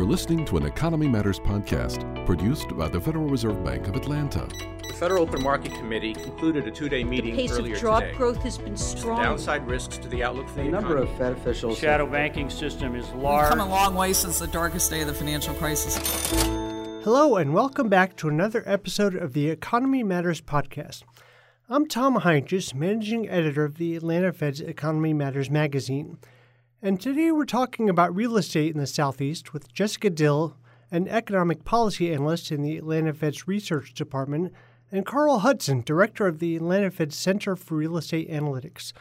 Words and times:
You're 0.00 0.08
listening 0.08 0.46
to 0.46 0.56
an 0.56 0.64
Economy 0.64 1.06
Matters 1.06 1.38
podcast 1.38 2.24
produced 2.24 2.74
by 2.74 2.88
the 2.88 2.98
Federal 2.98 3.26
Reserve 3.28 3.62
Bank 3.62 3.86
of 3.86 3.96
Atlanta. 3.96 4.48
The 4.88 4.94
Federal 4.94 5.24
Open 5.24 5.42
Market 5.42 5.74
Committee 5.74 6.14
concluded 6.14 6.66
a 6.66 6.70
two-day 6.70 7.04
meeting 7.04 7.36
the 7.36 7.42
pace 7.42 7.52
earlier 7.52 7.74
of 7.74 7.82
job 7.82 8.02
today. 8.04 8.14
growth 8.16 8.38
has 8.38 8.56
been 8.56 8.78
strong. 8.78 9.22
Downside 9.22 9.66
risks 9.66 9.98
to 9.98 10.08
the 10.08 10.24
outlook 10.24 10.48
for 10.48 10.54
the 10.54 10.60
A 10.62 10.70
number 10.70 10.96
economy. 10.96 11.10
of 11.12 11.18
Fed 11.18 11.32
officials. 11.34 11.78
shadow 11.78 12.06
banking 12.06 12.48
system 12.48 12.96
is 12.96 13.06
large. 13.10 13.50
We've 13.50 13.58
come 13.58 13.68
a 13.68 13.70
long 13.70 13.94
way 13.94 14.14
since 14.14 14.38
the 14.38 14.46
darkest 14.46 14.88
day 14.88 15.02
of 15.02 15.06
the 15.06 15.12
financial 15.12 15.52
crisis. 15.56 15.98
Hello, 17.04 17.36
and 17.36 17.52
welcome 17.52 17.90
back 17.90 18.16
to 18.16 18.28
another 18.30 18.62
episode 18.64 19.14
of 19.14 19.34
the 19.34 19.50
Economy 19.50 20.02
Matters 20.02 20.40
podcast. 20.40 21.02
I'm 21.68 21.86
Tom 21.86 22.20
Heintjes, 22.20 22.72
managing 22.72 23.28
editor 23.28 23.66
of 23.66 23.76
the 23.76 23.96
Atlanta 23.96 24.32
Fed's 24.32 24.62
Economy 24.62 25.12
Matters 25.12 25.50
magazine. 25.50 26.16
And 26.82 26.98
today 26.98 27.30
we're 27.30 27.44
talking 27.44 27.90
about 27.90 28.16
real 28.16 28.38
estate 28.38 28.72
in 28.72 28.80
the 28.80 28.86
Southeast 28.86 29.52
with 29.52 29.70
Jessica 29.70 30.08
Dill, 30.08 30.56
an 30.90 31.08
economic 31.08 31.62
policy 31.62 32.10
analyst 32.10 32.50
in 32.50 32.62
the 32.62 32.78
Atlanta 32.78 33.12
Fed's 33.12 33.46
research 33.46 33.92
department, 33.92 34.54
and 34.90 35.04
Carl 35.04 35.40
Hudson, 35.40 35.82
director 35.82 36.26
of 36.26 36.38
the 36.38 36.56
Atlanta 36.56 36.90
Fed 36.90 37.12
Center 37.12 37.54
for 37.54 37.76
Real 37.76 37.98
Estate 37.98 38.30
Analytics. 38.30 38.94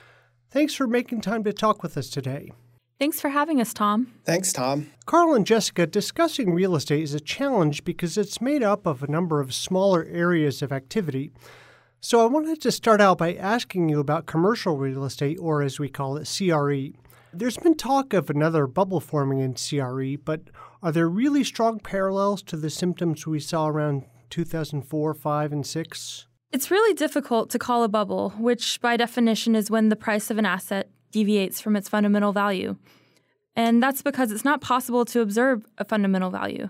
Thanks 0.52 0.73
for 0.73 0.88
making 0.88 1.21
time 1.21 1.41
to 1.45 1.53
talk 1.53 1.81
with 1.81 1.95
us 1.95 2.09
today. 2.09 2.52
Thanks 2.99 3.21
for 3.21 3.29
having 3.29 3.61
us, 3.61 3.73
Tom. 3.73 4.11
Thanks, 4.25 4.52
Tom. 4.52 4.91
Carl 5.05 5.33
and 5.33 5.47
Jessica, 5.47 5.88
discussing 5.88 6.53
real 6.53 6.75
estate 6.75 7.03
is 7.03 7.13
a 7.13 7.21
challenge 7.21 7.85
because 7.85 8.17
it's 8.17 8.41
made 8.41 8.61
up 8.61 8.85
of 8.85 9.03
a 9.03 9.09
number 9.09 9.39
of 9.39 9.53
smaller 9.53 10.05
areas 10.11 10.61
of 10.61 10.73
activity. 10.73 11.31
So 12.02 12.21
I 12.21 12.25
wanted 12.25 12.59
to 12.61 12.73
start 12.73 12.99
out 12.99 13.19
by 13.19 13.35
asking 13.35 13.88
you 13.88 14.02
about 14.02 14.25
commercial 14.25 14.75
real 14.75 15.05
estate, 15.05 15.38
or 15.39 15.61
as 15.61 15.80
we 15.80 15.88
call 15.88 16.17
it, 16.17 16.27
CRE. 16.27 16.91
There's 17.31 17.57
been 17.57 17.75
talk 17.75 18.13
of 18.13 18.29
another 18.31 18.65
bubble 18.65 18.99
forming 18.99 19.39
in 19.39 19.53
CRE, 19.53 20.15
but 20.23 20.49
are 20.81 20.91
there 20.91 21.07
really 21.07 21.43
strong 21.43 21.79
parallels 21.79 22.41
to 22.43 22.57
the 22.57 22.71
symptoms 22.71 23.27
we 23.27 23.39
saw 23.39 23.67
around 23.67 24.05
2004, 24.31 25.13
5, 25.13 25.52
and 25.52 25.66
6? 25.66 26.25
It's 26.52 26.72
really 26.72 26.95
difficult 26.95 27.52
to 27.52 27.59
call 27.59 27.83
a 27.83 27.88
bubble, 27.88 28.31
which 28.39 28.81
by 28.81 28.97
definition 28.97 29.55
is 29.55 29.69
when 29.69 29.89
the 29.89 29.95
price 29.95 30.31
of 30.31 30.39
an 30.39 30.45
asset 30.45 30.89
deviates 31.11 31.61
from 31.61 31.75
its 31.75 31.88
fundamental 31.88 32.33
value. 32.33 32.77
And 33.55 33.83
that's 33.83 34.02
because 34.02 34.31
it's 34.31 34.45
not 34.45 34.61
possible 34.61 35.05
to 35.05 35.22
observe 35.22 35.66
a 35.77 35.85
fundamental 35.85 36.31
value. 36.31 36.69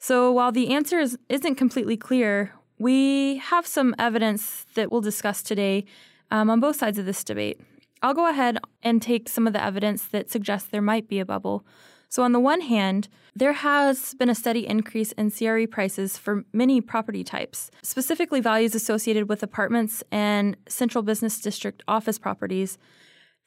So 0.00 0.32
while 0.32 0.50
the 0.50 0.74
answer 0.74 0.98
is, 0.98 1.16
isn't 1.28 1.54
completely 1.54 1.96
clear, 1.96 2.52
we 2.78 3.36
have 3.36 3.66
some 3.66 3.94
evidence 4.00 4.66
that 4.74 4.90
we'll 4.90 5.00
discuss 5.00 5.42
today 5.42 5.84
um, 6.32 6.50
on 6.50 6.58
both 6.58 6.76
sides 6.76 6.98
of 6.98 7.06
this 7.06 7.22
debate. 7.22 7.60
I'll 8.02 8.14
go 8.14 8.28
ahead 8.28 8.58
and 8.82 9.00
take 9.00 9.28
some 9.28 9.46
of 9.46 9.52
the 9.52 9.62
evidence 9.62 10.06
that 10.06 10.30
suggests 10.30 10.68
there 10.68 10.82
might 10.82 11.08
be 11.08 11.18
a 11.18 11.24
bubble. 11.24 11.64
So, 12.08 12.22
on 12.22 12.32
the 12.32 12.40
one 12.40 12.60
hand, 12.60 13.08
there 13.34 13.52
has 13.52 14.14
been 14.14 14.30
a 14.30 14.34
steady 14.34 14.66
increase 14.66 15.12
in 15.12 15.30
CRE 15.30 15.66
prices 15.66 16.16
for 16.16 16.44
many 16.52 16.80
property 16.80 17.24
types, 17.24 17.70
specifically 17.82 18.40
values 18.40 18.74
associated 18.74 19.28
with 19.28 19.42
apartments 19.42 20.02
and 20.12 20.56
central 20.68 21.02
business 21.02 21.40
district 21.40 21.82
office 21.88 22.18
properties. 22.18 22.78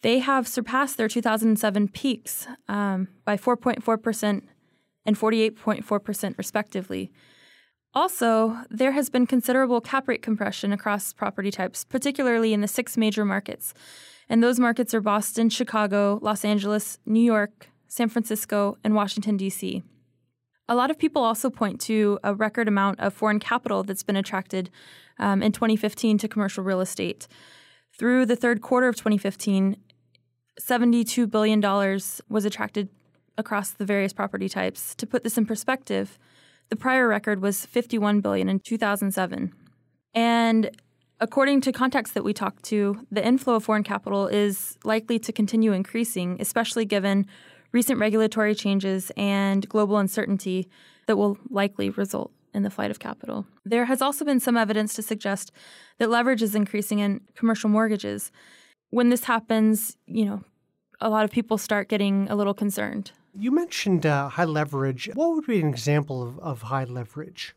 They 0.01 0.19
have 0.19 0.47
surpassed 0.47 0.97
their 0.97 1.07
2007 1.07 1.89
peaks 1.89 2.47
um, 2.67 3.07
by 3.25 3.37
4.4% 3.37 4.43
and 5.05 5.17
48.4%, 5.17 6.37
respectively. 6.37 7.11
Also, 7.93 8.57
there 8.69 8.91
has 8.91 9.09
been 9.09 9.25
considerable 9.25 9.81
cap 9.81 10.07
rate 10.07 10.21
compression 10.21 10.71
across 10.71 11.11
property 11.11 11.49
types, 11.49 11.83
particularly 11.83 12.53
in 12.53 12.61
the 12.61 12.67
six 12.67 12.97
major 12.97 13.25
markets. 13.25 13.73
And 14.29 14.43
those 14.43 14.59
markets 14.59 14.93
are 14.93 15.01
Boston, 15.01 15.49
Chicago, 15.49 16.19
Los 16.21 16.45
Angeles, 16.45 16.99
New 17.05 17.23
York, 17.23 17.69
San 17.87 18.07
Francisco, 18.07 18.77
and 18.83 18.93
Washington, 18.93 19.37
D.C. 19.37 19.81
A 20.67 20.75
lot 20.75 20.91
of 20.91 20.99
people 20.99 21.23
also 21.23 21.49
point 21.49 21.81
to 21.81 22.19
a 22.23 22.35
record 22.35 22.67
amount 22.67 22.99
of 22.99 23.11
foreign 23.11 23.39
capital 23.39 23.83
that's 23.83 24.03
been 24.03 24.15
attracted 24.15 24.69
um, 25.17 25.41
in 25.41 25.51
2015 25.51 26.19
to 26.19 26.27
commercial 26.27 26.63
real 26.63 26.79
estate. 26.79 27.27
Through 27.97 28.27
the 28.27 28.35
third 28.35 28.61
quarter 28.61 28.87
of 28.87 28.95
2015, 28.95 29.77
$72 30.61 31.29
billion 31.29 31.59
was 32.29 32.45
attracted 32.45 32.89
across 33.35 33.71
the 33.71 33.85
various 33.85 34.13
property 34.13 34.47
types. 34.47 34.93
To 34.95 35.07
put 35.07 35.23
this 35.23 35.39
in 35.39 35.47
perspective, 35.47 36.19
the 36.69 36.75
prior 36.75 37.07
record 37.07 37.41
was 37.41 37.65
51 37.65 38.21
billion 38.21 38.49
in 38.49 38.59
2007. 38.59 39.53
And 40.13 40.71
according 41.19 41.61
to 41.61 41.71
contacts 41.71 42.11
that 42.11 42.23
we 42.23 42.33
talked 42.33 42.63
to, 42.65 43.05
the 43.11 43.25
inflow 43.25 43.55
of 43.55 43.63
foreign 43.63 43.83
capital 43.83 44.27
is 44.27 44.77
likely 44.83 45.19
to 45.19 45.31
continue 45.31 45.73
increasing, 45.73 46.37
especially 46.39 46.85
given 46.85 47.27
recent 47.71 47.99
regulatory 47.99 48.55
changes 48.55 49.11
and 49.17 49.67
global 49.69 49.97
uncertainty 49.97 50.67
that 51.07 51.17
will 51.17 51.37
likely 51.49 51.89
result 51.89 52.31
in 52.53 52.63
the 52.63 52.69
flight 52.69 52.89
of 52.89 52.99
capital. 52.99 53.45
There 53.63 53.85
has 53.85 54.01
also 54.01 54.25
been 54.25 54.39
some 54.39 54.57
evidence 54.57 54.93
to 54.95 55.01
suggest 55.01 55.51
that 55.99 56.09
leverage 56.09 56.41
is 56.41 56.55
increasing 56.55 56.99
in 56.99 57.21
commercial 57.35 57.69
mortgages. 57.69 58.31
When 58.89 59.09
this 59.09 59.25
happens, 59.25 59.97
you 60.07 60.25
know, 60.25 60.43
a 60.99 61.09
lot 61.09 61.25
of 61.25 61.31
people 61.31 61.57
start 61.57 61.89
getting 61.89 62.27
a 62.29 62.35
little 62.35 62.55
concerned. 62.55 63.11
You 63.39 63.51
mentioned 63.51 64.05
uh, 64.05 64.27
high 64.27 64.43
leverage. 64.43 65.09
What 65.13 65.33
would 65.33 65.45
be 65.47 65.61
an 65.61 65.69
example 65.69 66.21
of, 66.21 66.39
of 66.39 66.61
high 66.63 66.83
leverage? 66.83 67.55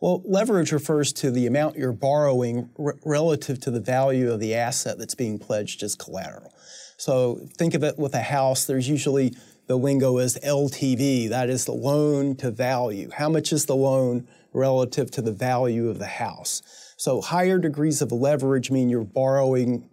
Well, 0.00 0.22
leverage 0.24 0.72
refers 0.72 1.12
to 1.14 1.30
the 1.30 1.46
amount 1.46 1.76
you're 1.76 1.92
borrowing 1.92 2.70
r- 2.76 2.96
relative 3.04 3.60
to 3.60 3.70
the 3.70 3.78
value 3.78 4.32
of 4.32 4.40
the 4.40 4.56
asset 4.56 4.98
that's 4.98 5.14
being 5.14 5.38
pledged 5.38 5.84
as 5.84 5.94
collateral. 5.94 6.52
So 6.96 7.46
think 7.56 7.74
of 7.74 7.84
it 7.84 7.96
with 7.96 8.12
a 8.14 8.22
house, 8.22 8.64
there's 8.64 8.88
usually 8.88 9.32
the 9.68 9.76
lingo 9.76 10.18
is 10.18 10.36
LTV, 10.44 11.28
that 11.28 11.48
is 11.48 11.64
the 11.64 11.72
loan 11.72 12.34
to 12.36 12.50
value. 12.50 13.10
How 13.14 13.28
much 13.28 13.52
is 13.52 13.66
the 13.66 13.76
loan 13.76 14.26
relative 14.52 15.12
to 15.12 15.22
the 15.22 15.32
value 15.32 15.88
of 15.88 16.00
the 16.00 16.06
house? 16.06 16.60
So 16.96 17.20
higher 17.20 17.58
degrees 17.58 18.02
of 18.02 18.10
leverage 18.10 18.72
mean 18.72 18.88
you're 18.88 19.04
borrowing 19.04 19.88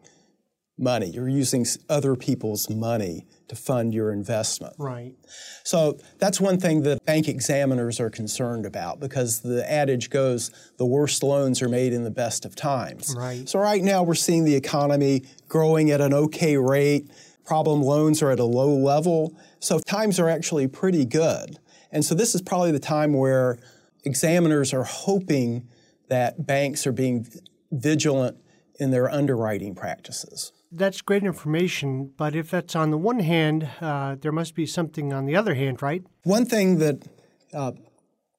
money, 0.80 1.12
you're 1.12 1.30
using 1.30 1.64
other 1.90 2.16
people's 2.16 2.72
money 2.72 3.28
to 3.48 3.56
fund 3.56 3.94
your 3.94 4.12
investment. 4.12 4.74
Right. 4.78 5.14
So 5.64 5.98
that's 6.20 6.42
one 6.42 6.60
thing 6.60 6.84
that 6.84 7.06
bank 7.06 7.28
examiners 7.28 8.00
are 8.00 8.10
concerned 8.10 8.66
about 8.66 9.00
because 9.00 9.42
the 9.42 9.70
adage 9.70 10.10
goes 10.10 10.52
the 10.78 10.86
worst 10.86 11.24
loans 11.24 11.62
are 11.62 11.70
made 11.70 11.94
in 11.94 12.04
the 12.04 12.12
best 12.12 12.46
of 12.46 12.56
times. 12.56 13.16
Right. 13.18 13.48
So 13.48 13.60
right 13.60 13.82
now 13.82 14.04
we're 14.04 14.16
seeing 14.16 14.44
the 14.44 14.56
economy 14.56 15.24
growing 15.48 15.92
at 15.92 16.02
an 16.02 16.14
okay 16.14 16.58
rate. 16.58 17.10
Problem 17.46 17.82
loans 17.82 18.22
are 18.22 18.32
at 18.32 18.40
a 18.40 18.46
low 18.46 18.74
level. 18.76 19.38
So 19.60 19.80
times 19.80 20.20
are 20.20 20.30
actually 20.30 20.68
pretty 20.68 21.06
good. 21.06 21.58
And 21.92 22.04
so 22.04 22.16
this 22.16 22.36
is 22.36 22.42
probably 22.42 22.72
the 22.72 22.80
time 22.80 23.14
where 23.14 23.58
examiners 24.04 24.74
are 24.74 24.84
hoping 24.84 25.68
that 26.10 26.46
banks 26.46 26.86
are 26.86 26.92
being 26.92 27.28
vigilant 27.72 28.38
in 28.80 28.92
their 28.92 29.10
underwriting 29.10 29.76
practices. 29.76 30.52
That's 30.72 31.02
great 31.02 31.24
information, 31.24 32.12
but 32.18 32.36
if 32.36 32.52
that's 32.52 32.76
on 32.76 32.92
the 32.92 32.98
one 32.98 33.20
hand, 33.20 33.70
uh, 33.80 34.16
there 34.20 34.32
must 34.32 34.54
be 34.54 34.66
something 34.66 35.14
on 35.14 35.26
the 35.26 35.36
other 35.36 35.56
hand, 35.56 35.82
right? 35.82 36.04
One 36.24 36.46
thing 36.46 36.80
that 36.80 37.08
uh, 37.54 37.72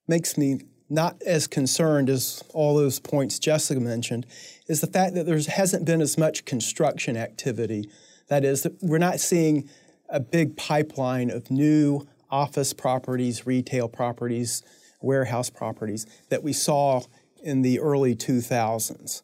makes 0.06 0.36
me 0.36 0.60
not 0.90 1.20
as 1.26 1.46
concerned 1.46 2.08
as 2.08 2.42
all 2.54 2.76
those 2.76 2.98
points 3.00 3.38
Jessica 3.38 3.80
mentioned 3.80 4.26
is 4.66 4.80
the 4.80 4.86
fact 4.86 5.14
that 5.14 5.26
there 5.26 5.38
hasn't 5.38 5.84
been 5.84 6.00
as 6.00 6.16
much 6.16 6.44
construction 6.44 7.16
activity. 7.16 7.90
That 8.28 8.44
is, 8.44 8.62
that 8.62 8.74
we're 8.82 8.98
not 8.98 9.20
seeing 9.20 9.68
a 10.08 10.20
big 10.20 10.56
pipeline 10.56 11.30
of 11.30 11.50
new 11.50 12.06
office 12.30 12.72
properties, 12.72 13.46
retail 13.46 13.88
properties, 13.88 14.62
warehouse 15.00 15.50
properties 15.50 16.06
that 16.30 16.42
we 16.42 16.52
saw 16.52 17.02
in 17.42 17.62
the 17.62 17.80
early 17.80 18.14
2000s. 18.14 19.22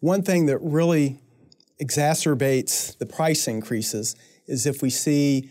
One 0.00 0.22
thing 0.22 0.46
that 0.46 0.58
really 0.58 1.20
exacerbates 1.80 2.96
the 2.98 3.06
price 3.06 3.48
increases 3.48 4.16
is 4.46 4.66
if 4.66 4.82
we 4.82 4.90
see 4.90 5.50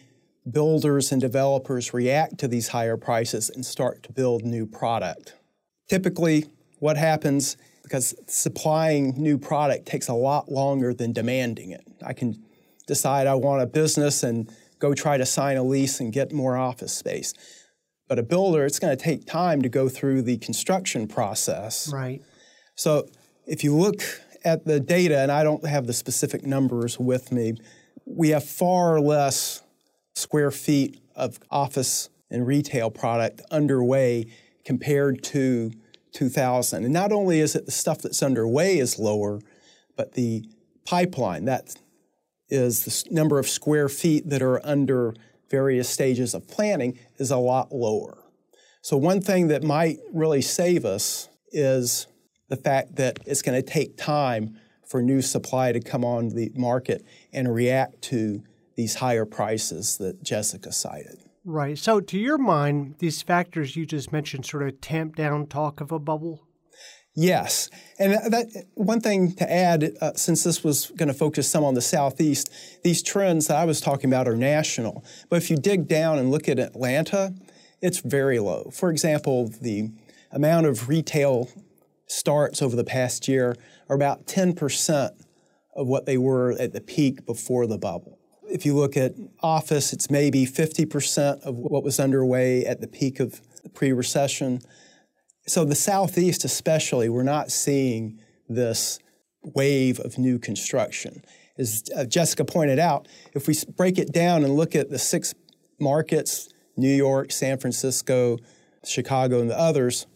builders 0.49 1.11
and 1.11 1.21
developers 1.21 1.93
react 1.93 2.37
to 2.39 2.47
these 2.47 2.69
higher 2.69 2.97
prices 2.97 3.49
and 3.49 3.65
start 3.65 4.03
to 4.03 4.11
build 4.11 4.43
new 4.43 4.65
product. 4.65 5.33
Typically, 5.89 6.45
what 6.79 6.97
happens 6.97 7.57
because 7.83 8.15
supplying 8.27 9.13
new 9.15 9.37
product 9.37 9.85
takes 9.85 10.07
a 10.07 10.13
lot 10.13 10.51
longer 10.51 10.91
than 10.91 11.13
demanding 11.13 11.69
it. 11.69 11.85
I 12.03 12.13
can 12.13 12.43
decide 12.87 13.27
I 13.27 13.35
want 13.35 13.61
a 13.61 13.67
business 13.67 14.23
and 14.23 14.51
go 14.79 14.95
try 14.95 15.17
to 15.17 15.25
sign 15.25 15.55
a 15.55 15.63
lease 15.63 15.99
and 15.99 16.11
get 16.11 16.31
more 16.31 16.57
office 16.57 16.93
space. 16.93 17.33
But 18.07 18.17
a 18.17 18.23
builder, 18.23 18.65
it's 18.65 18.79
going 18.79 18.95
to 18.95 19.03
take 19.03 19.27
time 19.27 19.61
to 19.61 19.69
go 19.69 19.87
through 19.87 20.23
the 20.23 20.37
construction 20.37 21.07
process. 21.07 21.91
Right. 21.93 22.21
So 22.75 23.07
if 23.45 23.63
you 23.63 23.75
look 23.75 24.01
at 24.45 24.65
the 24.65 24.79
data, 24.79 25.19
and 25.19 25.31
I 25.31 25.43
don't 25.43 25.65
have 25.65 25.87
the 25.87 25.93
specific 25.93 26.45
numbers 26.45 26.99
with 26.99 27.31
me, 27.31 27.57
we 28.05 28.29
have 28.29 28.43
far 28.43 29.01
less 29.01 29.63
square 30.13 30.51
feet 30.51 31.01
of 31.15 31.39
office 31.49 32.09
and 32.29 32.45
retail 32.45 32.91
product 32.91 33.41
underway 33.51 34.27
compared 34.63 35.23
to 35.23 35.71
2000. 36.13 36.83
And 36.83 36.93
not 36.93 37.11
only 37.11 37.39
is 37.39 37.55
it 37.55 37.65
the 37.65 37.71
stuff 37.71 38.01
that's 38.01 38.23
underway 38.23 38.77
is 38.77 38.99
lower, 38.99 39.41
but 39.97 40.13
the 40.13 40.45
pipeline, 40.85 41.45
that 41.45 41.75
is 42.49 42.85
the 42.85 43.13
number 43.13 43.39
of 43.39 43.47
square 43.47 43.89
feet 43.89 44.29
that 44.29 44.41
are 44.41 44.65
under 44.65 45.13
various 45.49 45.89
stages 45.89 46.33
of 46.33 46.47
planning, 46.47 46.99
is 47.17 47.31
a 47.31 47.37
lot 47.37 47.71
lower. 47.73 48.17
So, 48.81 48.97
one 48.97 49.19
thing 49.19 49.47
that 49.47 49.63
might 49.63 49.97
really 50.13 50.41
save 50.41 50.85
us 50.85 51.27
is 51.51 52.07
the 52.49 52.57
fact 52.57 52.95
that 52.95 53.19
it's 53.25 53.41
going 53.41 53.61
to 53.61 53.67
take 53.67 53.97
time 53.97 54.59
for 54.85 55.01
new 55.01 55.21
supply 55.21 55.71
to 55.71 55.79
come 55.79 56.05
on 56.05 56.29
the 56.29 56.51
market 56.55 57.03
and 57.33 57.53
react 57.53 58.01
to 58.03 58.43
these 58.75 58.95
higher 58.95 59.25
prices 59.25 59.97
that 59.97 60.23
Jessica 60.23 60.71
cited. 60.71 61.17
Right. 61.43 61.77
So, 61.77 62.01
to 62.01 62.17
your 62.17 62.37
mind, 62.37 62.95
these 62.99 63.21
factors 63.21 63.75
you 63.75 63.85
just 63.85 64.11
mentioned 64.11 64.45
sort 64.45 64.67
of 64.67 64.81
tamp 64.81 65.15
down 65.15 65.47
talk 65.47 65.79
of 65.79 65.91
a 65.91 65.99
bubble? 65.99 66.45
Yes. 67.15 67.69
And 67.97 68.13
that 68.13 68.65
one 68.73 68.99
thing 68.99 69.33
to 69.35 69.49
add, 69.49 69.95
uh, 70.01 70.13
since 70.15 70.43
this 70.43 70.63
was 70.63 70.87
going 70.97 71.07
to 71.07 71.13
focus 71.13 71.49
some 71.49 71.63
on 71.63 71.73
the 71.73 71.81
Southeast, 71.81 72.51
these 72.83 73.01
trends 73.01 73.47
that 73.47 73.57
I 73.57 73.63
was 73.63 73.79
talking 73.79 74.09
about 74.09 74.27
are 74.27 74.35
national. 74.35 75.05
But 75.29 75.37
if 75.37 75.49
you 75.49 75.55
dig 75.55 75.87
down 75.87 76.19
and 76.19 76.29
look 76.29 76.49
at 76.49 76.59
Atlanta, 76.59 77.33
it's 77.81 77.99
very 77.99 78.39
low. 78.39 78.69
For 78.73 78.89
example, 78.89 79.47
the 79.61 79.91
amount 80.31 80.65
of 80.65 80.89
retail 80.89 81.49
starts 82.07 82.61
over 82.61 82.75
the 82.75 82.83
past 82.83 83.27
year 83.27 83.55
are 83.89 83.95
about 83.95 84.27
10% 84.27 85.11
of 85.75 85.87
what 85.87 86.05
they 86.05 86.17
were 86.17 86.51
at 86.59 86.73
the 86.73 86.81
peak 86.81 87.25
before 87.25 87.67
the 87.67 87.77
bubble. 87.77 88.19
If 88.49 88.65
you 88.65 88.75
look 88.75 88.95
at 88.95 89.13
office, 89.41 89.91
it's 89.91 90.09
maybe 90.09 90.45
50% 90.45 91.41
of 91.41 91.55
what 91.55 91.83
was 91.83 91.99
underway 91.99 92.63
at 92.65 92.79
the 92.79 92.87
peak 92.87 93.19
of 93.19 93.41
the 93.63 93.69
pre 93.69 93.91
recession. 93.91 94.61
So, 95.47 95.65
the 95.65 95.75
Southeast, 95.75 96.45
especially, 96.45 97.09
we're 97.09 97.23
not 97.23 97.51
seeing 97.51 98.19
this 98.47 98.99
wave 99.43 99.99
of 99.99 100.17
new 100.17 100.39
construction. 100.39 101.23
As 101.57 101.83
uh, 101.95 102.05
Jessica 102.05 102.45
pointed 102.45 102.79
out, 102.79 103.07
if 103.33 103.47
we 103.47 103.55
break 103.75 103.97
it 103.97 104.11
down 104.11 104.43
and 104.43 104.55
look 104.55 104.75
at 104.75 104.89
the 104.89 104.99
six 104.99 105.33
markets 105.79 106.49
New 106.77 106.93
York, 106.93 107.31
San 107.31 107.57
Francisco, 107.57 108.37
Chicago, 108.83 109.39
and 109.39 109.49
the 109.49 109.57
others 109.57 110.07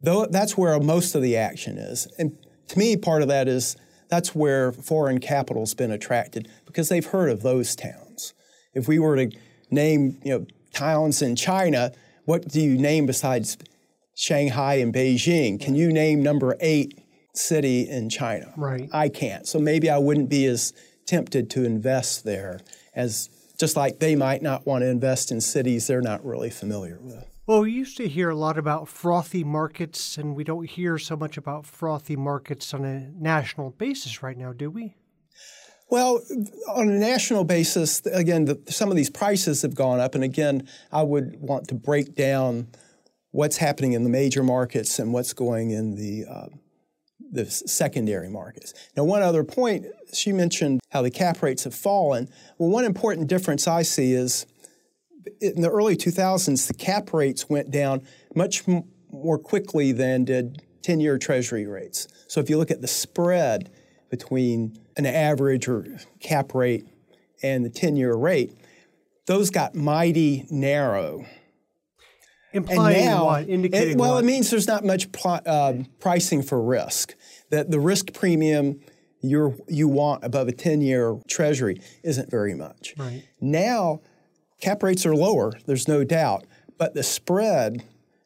though 0.00 0.26
that's 0.26 0.56
where 0.56 0.78
most 0.80 1.14
of 1.14 1.22
the 1.22 1.36
action 1.36 1.78
is. 1.78 2.06
And 2.18 2.36
to 2.68 2.78
me, 2.78 2.96
part 2.96 3.22
of 3.22 3.28
that 3.28 3.48
is 3.48 3.76
that's 4.08 4.34
where 4.34 4.72
foreign 4.72 5.20
capital's 5.20 5.74
been 5.74 5.90
attracted 5.90 6.48
because 6.66 6.88
they've 6.88 7.06
heard 7.06 7.30
of 7.30 7.42
those 7.42 7.76
towns. 7.76 8.34
If 8.74 8.88
we 8.88 8.98
were 8.98 9.16
to 9.16 9.30
name, 9.70 10.20
you 10.24 10.38
know, 10.38 10.46
towns 10.72 11.22
in 11.22 11.36
China, 11.36 11.92
what 12.24 12.48
do 12.48 12.60
you 12.60 12.78
name 12.78 13.06
besides 13.06 13.56
Shanghai 14.14 14.74
and 14.74 14.92
Beijing? 14.92 15.60
Can 15.60 15.74
you 15.74 15.92
name 15.92 16.22
number 16.22 16.56
eight 16.60 16.98
city 17.34 17.88
in 17.88 18.10
China? 18.10 18.52
Right. 18.56 18.88
I 18.92 19.08
can't. 19.08 19.46
So 19.46 19.58
maybe 19.58 19.90
I 19.90 19.98
wouldn't 19.98 20.28
be 20.28 20.46
as 20.46 20.72
tempted 21.06 21.50
to 21.50 21.64
invest 21.64 22.24
there 22.24 22.60
as 22.94 23.28
just 23.58 23.76
like 23.76 23.98
they 23.98 24.16
might 24.16 24.42
not 24.42 24.66
want 24.66 24.82
to 24.82 24.88
invest 24.88 25.30
in 25.30 25.40
cities 25.40 25.86
they're 25.86 26.00
not 26.00 26.24
really 26.24 26.50
familiar 26.50 26.98
with. 27.00 27.24
Well, 27.50 27.62
we 27.62 27.72
used 27.72 27.96
to 27.96 28.06
hear 28.06 28.30
a 28.30 28.36
lot 28.36 28.58
about 28.58 28.86
frothy 28.86 29.42
markets, 29.42 30.16
and 30.16 30.36
we 30.36 30.44
don't 30.44 30.70
hear 30.70 30.98
so 30.98 31.16
much 31.16 31.36
about 31.36 31.66
frothy 31.66 32.14
markets 32.14 32.72
on 32.72 32.84
a 32.84 33.10
national 33.18 33.70
basis 33.70 34.22
right 34.22 34.38
now, 34.38 34.52
do 34.52 34.70
we? 34.70 34.94
Well, 35.90 36.22
on 36.68 36.88
a 36.88 36.96
national 36.96 37.42
basis, 37.42 38.06
again, 38.06 38.44
the, 38.44 38.62
some 38.68 38.88
of 38.88 38.94
these 38.94 39.10
prices 39.10 39.62
have 39.62 39.74
gone 39.74 39.98
up. 39.98 40.14
And 40.14 40.22
again, 40.22 40.68
I 40.92 41.02
would 41.02 41.40
want 41.40 41.66
to 41.70 41.74
break 41.74 42.14
down 42.14 42.68
what's 43.32 43.56
happening 43.56 43.94
in 43.94 44.04
the 44.04 44.10
major 44.10 44.44
markets 44.44 45.00
and 45.00 45.12
what's 45.12 45.32
going 45.32 45.72
in 45.72 45.96
the 45.96 46.26
uh, 46.30 46.46
the 47.32 47.46
secondary 47.46 48.28
markets. 48.28 48.74
Now, 48.96 49.02
one 49.02 49.22
other 49.22 49.42
point, 49.42 49.86
she 50.12 50.32
mentioned 50.32 50.82
how 50.90 51.02
the 51.02 51.10
cap 51.10 51.42
rates 51.42 51.64
have 51.64 51.74
fallen. 51.74 52.28
Well, 52.58 52.70
one 52.70 52.84
important 52.84 53.26
difference 53.26 53.66
I 53.66 53.82
see 53.82 54.12
is 54.12 54.46
in 55.40 55.62
the 55.62 55.70
early 55.70 55.96
2000s, 55.96 56.66
the 56.66 56.74
cap 56.74 57.12
rates 57.12 57.48
went 57.48 57.70
down 57.70 58.02
much 58.34 58.68
m- 58.68 58.84
more 59.10 59.38
quickly 59.38 59.92
than 59.92 60.24
did 60.24 60.62
10 60.82 61.00
year 61.00 61.18
Treasury 61.18 61.66
rates. 61.66 62.08
So 62.28 62.40
if 62.40 62.48
you 62.50 62.58
look 62.58 62.70
at 62.70 62.80
the 62.80 62.88
spread 62.88 63.70
between 64.10 64.78
an 64.96 65.06
average 65.06 65.68
or 65.68 65.98
cap 66.20 66.54
rate 66.54 66.86
and 67.42 67.64
the 67.64 67.70
10 67.70 67.96
year 67.96 68.14
rate, 68.14 68.56
those 69.26 69.50
got 69.50 69.74
mighty 69.74 70.46
narrow 70.50 71.24
Implying 72.52 73.04
now, 73.04 73.24
what? 73.26 73.48
Indicating 73.48 73.92
it, 73.92 73.98
well, 73.98 74.14
what? 74.14 74.24
it 74.24 74.26
means 74.26 74.50
there's 74.50 74.66
not 74.66 74.84
much 74.84 75.12
pl- 75.12 75.40
uh, 75.46 75.74
pricing 76.00 76.42
for 76.42 76.60
risk. 76.60 77.14
That 77.50 77.70
the 77.70 77.78
risk 77.78 78.12
premium 78.12 78.80
you 79.22 79.62
you 79.68 79.88
want 79.88 80.24
above 80.24 80.48
a 80.48 80.52
10-year 80.52 81.18
Treasury 81.28 81.80
isn't 82.02 82.30
very 82.30 82.54
much. 82.54 82.94
Right. 82.96 83.22
Now, 83.40 84.00
cap 84.60 84.82
rates 84.82 85.06
are 85.06 85.14
lower. 85.14 85.52
There's 85.66 85.88
no 85.88 86.04
doubt, 86.04 86.46
but 86.78 86.94
the 86.94 87.02
spread 87.02 87.84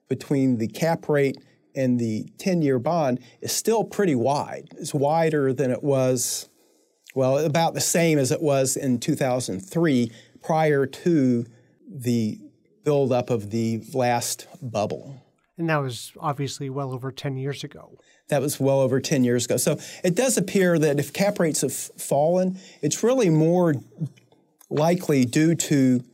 between 0.08 0.58
the 0.58 0.68
cap 0.68 1.08
rate 1.08 1.36
and 1.74 1.98
the 1.98 2.24
10-year 2.38 2.78
bond 2.78 3.20
is 3.40 3.52
still 3.52 3.84
pretty 3.84 4.14
wide. 4.14 4.68
It's 4.78 4.94
wider 4.94 5.52
than 5.52 5.70
it 5.70 5.82
was, 5.82 6.48
well, 7.14 7.38
about 7.38 7.74
the 7.74 7.80
same 7.80 8.18
as 8.18 8.30
it 8.30 8.40
was 8.40 8.76
in 8.76 9.00
2003 9.00 10.12
prior 10.42 10.86
to 10.86 11.46
the 11.88 12.38
buildup 12.84 13.30
of 13.30 13.50
the 13.50 13.82
last 13.92 14.46
bubble. 14.62 15.20
And 15.56 15.68
that 15.68 15.78
was 15.78 16.12
obviously 16.20 16.68
well 16.68 16.92
over 16.92 17.10
10 17.10 17.36
years 17.36 17.64
ago. 17.64 17.96
That 18.28 18.40
was 18.40 18.58
well 18.58 18.80
over 18.80 19.00
10 19.00 19.24
years 19.24 19.44
ago. 19.44 19.56
So 19.56 19.78
it 20.02 20.14
does 20.14 20.36
appear 20.36 20.78
that 20.78 20.98
if 20.98 21.12
cap 21.12 21.38
rates 21.38 21.60
have 21.62 21.72
fallen, 21.72 22.58
it's 22.82 23.02
really 23.02 23.30
more 23.30 23.74
likely 24.70 25.24
due 25.24 25.54
to 25.54 26.04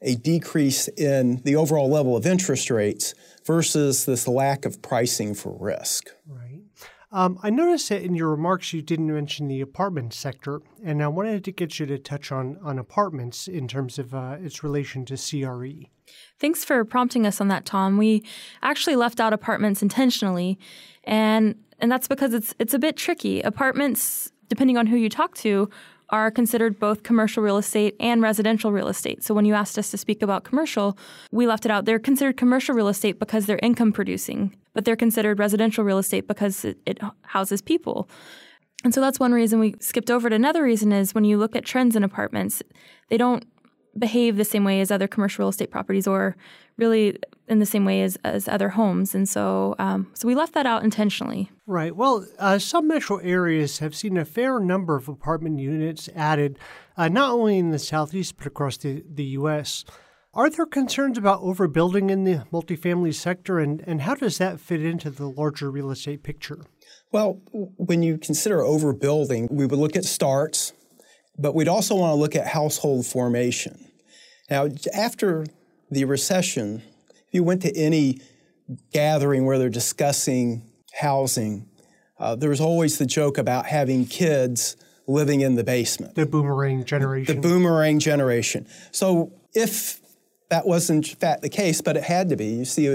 a 0.00 0.14
decrease 0.14 0.88
in 0.88 1.42
the 1.44 1.56
overall 1.56 1.90
level 1.90 2.16
of 2.16 2.26
interest 2.26 2.70
rates 2.70 3.14
versus 3.44 4.04
this 4.04 4.28
lack 4.28 4.64
of 4.64 4.80
pricing 4.82 5.34
for 5.34 5.56
risk. 5.58 6.10
Right. 6.26 6.62
Um, 7.10 7.38
I 7.42 7.48
noticed 7.48 7.88
that 7.88 8.02
in 8.02 8.14
your 8.14 8.28
remarks 8.28 8.72
you 8.74 8.82
didn't 8.82 9.12
mention 9.12 9.48
the 9.48 9.62
apartment 9.62 10.12
sector, 10.12 10.60
and 10.84 11.02
I 11.02 11.08
wanted 11.08 11.42
to 11.44 11.52
get 11.52 11.78
you 11.78 11.86
to 11.86 11.98
touch 11.98 12.30
on, 12.30 12.58
on 12.62 12.78
apartments 12.78 13.48
in 13.48 13.66
terms 13.66 13.98
of 13.98 14.14
uh, 14.14 14.36
its 14.40 14.62
relation 14.62 15.06
to 15.06 15.16
CRE. 15.16 15.88
Thanks 16.38 16.64
for 16.64 16.84
prompting 16.84 17.26
us 17.26 17.40
on 17.40 17.48
that, 17.48 17.64
Tom. 17.64 17.96
We 17.96 18.22
actually 18.62 18.96
left 18.96 19.20
out 19.20 19.32
apartments 19.32 19.82
intentionally, 19.82 20.58
and 21.04 21.54
and 21.78 21.90
that's 21.90 22.08
because 22.08 22.34
it's 22.34 22.54
it's 22.58 22.74
a 22.74 22.78
bit 22.78 22.96
tricky. 22.96 23.40
Apartments, 23.40 24.32
depending 24.48 24.76
on 24.76 24.86
who 24.86 24.96
you 24.96 25.08
talk 25.08 25.34
to, 25.36 25.70
are 26.10 26.30
considered 26.30 26.78
both 26.78 27.02
commercial 27.02 27.42
real 27.42 27.58
estate 27.58 27.94
and 28.00 28.22
residential 28.22 28.72
real 28.72 28.88
estate. 28.88 29.22
So 29.22 29.34
when 29.34 29.44
you 29.44 29.54
asked 29.54 29.78
us 29.78 29.90
to 29.90 29.98
speak 29.98 30.22
about 30.22 30.44
commercial, 30.44 30.96
we 31.30 31.46
left 31.46 31.66
it 31.66 31.70
out. 31.70 31.84
They're 31.84 31.98
considered 31.98 32.36
commercial 32.36 32.74
real 32.74 32.88
estate 32.88 33.18
because 33.18 33.46
they're 33.46 33.60
income 33.62 33.92
producing, 33.92 34.56
but 34.72 34.84
they're 34.84 34.96
considered 34.96 35.38
residential 35.38 35.84
real 35.84 35.98
estate 35.98 36.26
because 36.26 36.64
it, 36.64 36.78
it 36.86 36.98
houses 37.22 37.60
people. 37.60 38.08
And 38.84 38.94
so 38.94 39.00
that's 39.00 39.18
one 39.18 39.32
reason 39.32 39.58
we 39.58 39.74
skipped 39.80 40.10
over 40.10 40.28
it. 40.28 40.32
Another 40.32 40.62
reason 40.62 40.92
is 40.92 41.14
when 41.14 41.24
you 41.24 41.36
look 41.36 41.56
at 41.56 41.64
trends 41.64 41.96
in 41.96 42.04
apartments, 42.04 42.62
they 43.08 43.16
don't 43.16 43.44
behave 43.96 44.36
the 44.36 44.44
same 44.44 44.64
way 44.64 44.80
as 44.80 44.90
other 44.90 45.08
commercial 45.08 45.42
real 45.42 45.48
estate 45.50 45.70
properties 45.70 46.06
or 46.06 46.36
really 46.76 47.18
in 47.48 47.58
the 47.58 47.66
same 47.66 47.84
way 47.84 48.02
as, 48.02 48.16
as 48.24 48.48
other 48.48 48.70
homes. 48.70 49.14
And 49.14 49.28
so, 49.28 49.74
um, 49.78 50.10
so 50.14 50.28
we 50.28 50.34
left 50.34 50.54
that 50.54 50.66
out 50.66 50.84
intentionally. 50.84 51.50
Right. 51.66 51.94
Well, 51.94 52.26
uh, 52.38 52.58
some 52.58 52.88
metro 52.88 53.18
areas 53.18 53.80
have 53.80 53.94
seen 53.94 54.16
a 54.16 54.24
fair 54.24 54.60
number 54.60 54.96
of 54.96 55.08
apartment 55.08 55.58
units 55.58 56.08
added, 56.14 56.58
uh, 56.96 57.08
not 57.08 57.32
only 57.32 57.58
in 57.58 57.70
the 57.70 57.78
southeast, 57.78 58.36
but 58.36 58.46
across 58.46 58.76
the, 58.76 59.04
the 59.08 59.24
U.S. 59.24 59.84
Are 60.34 60.48
there 60.48 60.66
concerns 60.66 61.18
about 61.18 61.42
overbuilding 61.42 62.10
in 62.10 62.24
the 62.24 62.44
multifamily 62.52 63.14
sector, 63.14 63.58
and, 63.58 63.82
and 63.86 64.02
how 64.02 64.14
does 64.14 64.38
that 64.38 64.60
fit 64.60 64.84
into 64.84 65.10
the 65.10 65.28
larger 65.28 65.70
real 65.70 65.90
estate 65.90 66.22
picture? 66.22 66.60
Well, 67.10 67.40
when 67.52 68.02
you 68.02 68.18
consider 68.18 68.58
overbuilding, 68.58 69.50
we 69.50 69.66
would 69.66 69.78
look 69.78 69.96
at 69.96 70.04
starts, 70.04 70.74
but 71.38 71.54
we'd 71.54 71.68
also 71.68 71.94
want 71.96 72.12
to 72.12 72.16
look 72.16 72.34
at 72.34 72.46
household 72.46 73.06
formation. 73.06 73.90
Now, 74.50 74.68
after 74.94 75.46
the 75.90 76.04
recession, 76.04 76.82
if 77.10 77.32
you 77.32 77.44
went 77.44 77.62
to 77.62 77.76
any 77.76 78.20
gathering 78.92 79.46
where 79.46 79.58
they're 79.58 79.68
discussing 79.68 80.62
housing, 80.92 81.68
uh, 82.18 82.34
there 82.34 82.50
was 82.50 82.60
always 82.60 82.98
the 82.98 83.06
joke 83.06 83.38
about 83.38 83.66
having 83.66 84.04
kids 84.04 84.76
living 85.06 85.40
in 85.40 85.54
the 85.54 85.64
basement. 85.64 86.14
The 86.14 86.26
boomerang 86.26 86.84
generation. 86.84 87.34
The 87.34 87.40
boomerang 87.40 87.98
generation. 87.98 88.66
So 88.90 89.32
if 89.54 90.00
that 90.50 90.66
wasn't 90.66 91.08
in 91.08 91.16
fact 91.16 91.42
the 91.42 91.48
case, 91.48 91.80
but 91.80 91.96
it 91.96 92.04
had 92.04 92.28
to 92.30 92.36
be, 92.36 92.46
you 92.46 92.64
see 92.64 92.88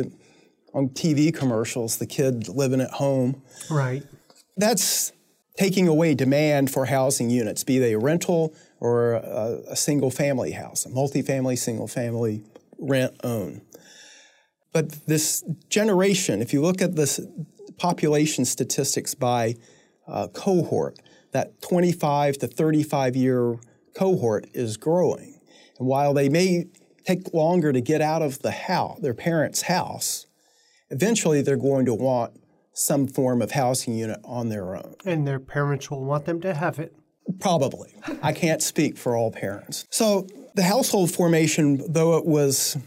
on 0.74 0.90
TV 0.90 1.34
commercials 1.34 1.98
the 1.98 2.06
kid 2.06 2.48
living 2.50 2.82
at 2.82 2.92
home. 2.92 3.42
Right. 3.70 4.04
That's 4.58 5.12
taking 5.58 5.88
away 5.88 6.16
demand 6.16 6.72
for 6.72 6.86
housing 6.86 7.30
units, 7.30 7.64
be 7.64 7.78
they 7.80 7.94
a 7.94 8.00
rental 8.00 8.56
or 8.80 9.14
a, 9.14 9.62
a 9.70 9.76
single 9.76 10.10
family 10.10 10.52
house, 10.52 10.86
a 10.86 10.90
multifamily, 10.90 11.58
single 11.58 11.88
family, 11.88 12.44
rent 12.80 13.14
own. 13.24 13.62
But 14.72 15.06
this 15.06 15.44
generation, 15.70 16.42
if 16.42 16.52
you 16.52 16.62
look 16.62 16.82
at 16.82 16.96
this 16.96 17.20
population 17.78 18.46
statistics 18.46 19.14
by 19.14 19.56
uh, 20.08 20.28
cohort, 20.34 21.00
that 21.32 21.62
25 21.62 22.38
to 22.40 22.48
35 22.48 23.16
year 23.16 23.56
cohort 23.96 24.48
is 24.54 24.78
growing. 24.78 25.40
And 25.78 25.88
while 25.88 26.14
they 26.14 26.30
may 26.30 26.66
take 27.06 27.34
longer 27.34 27.72
to 27.72 27.82
get 27.82 28.02
out 28.02 28.22
of 28.22 28.42
the 28.42 28.52
house, 28.52 29.00
their 29.00 29.14
parents' 29.14 29.64
house, 29.64 30.26
eventually 30.90 31.42
they're 31.42 31.58
going 31.58 31.86
to 31.86 31.94
want 31.94 32.40
some 32.74 33.08
form 33.08 33.42
of 33.42 33.52
housing 33.52 33.94
unit 33.94 34.20
on 34.24 34.50
their 34.50 34.76
own. 34.76 34.96
And 35.06 35.28
their 35.28 35.40
parents 35.40 35.90
will 35.90 36.04
want 36.04 36.26
them 36.26 36.42
to 36.42 36.54
have 36.54 36.80
it. 36.80 36.96
Probably. 37.40 37.96
I 38.22 38.34
can't 38.34 38.62
speak 38.62 38.98
for 38.98 39.16
all 39.16 39.32
parents. 39.32 39.86
So 39.90 40.28
the 40.56 40.64
household 40.64 41.12
formation, 41.12 41.82
though 41.88 42.18
it 42.18 42.26
was 42.26 42.78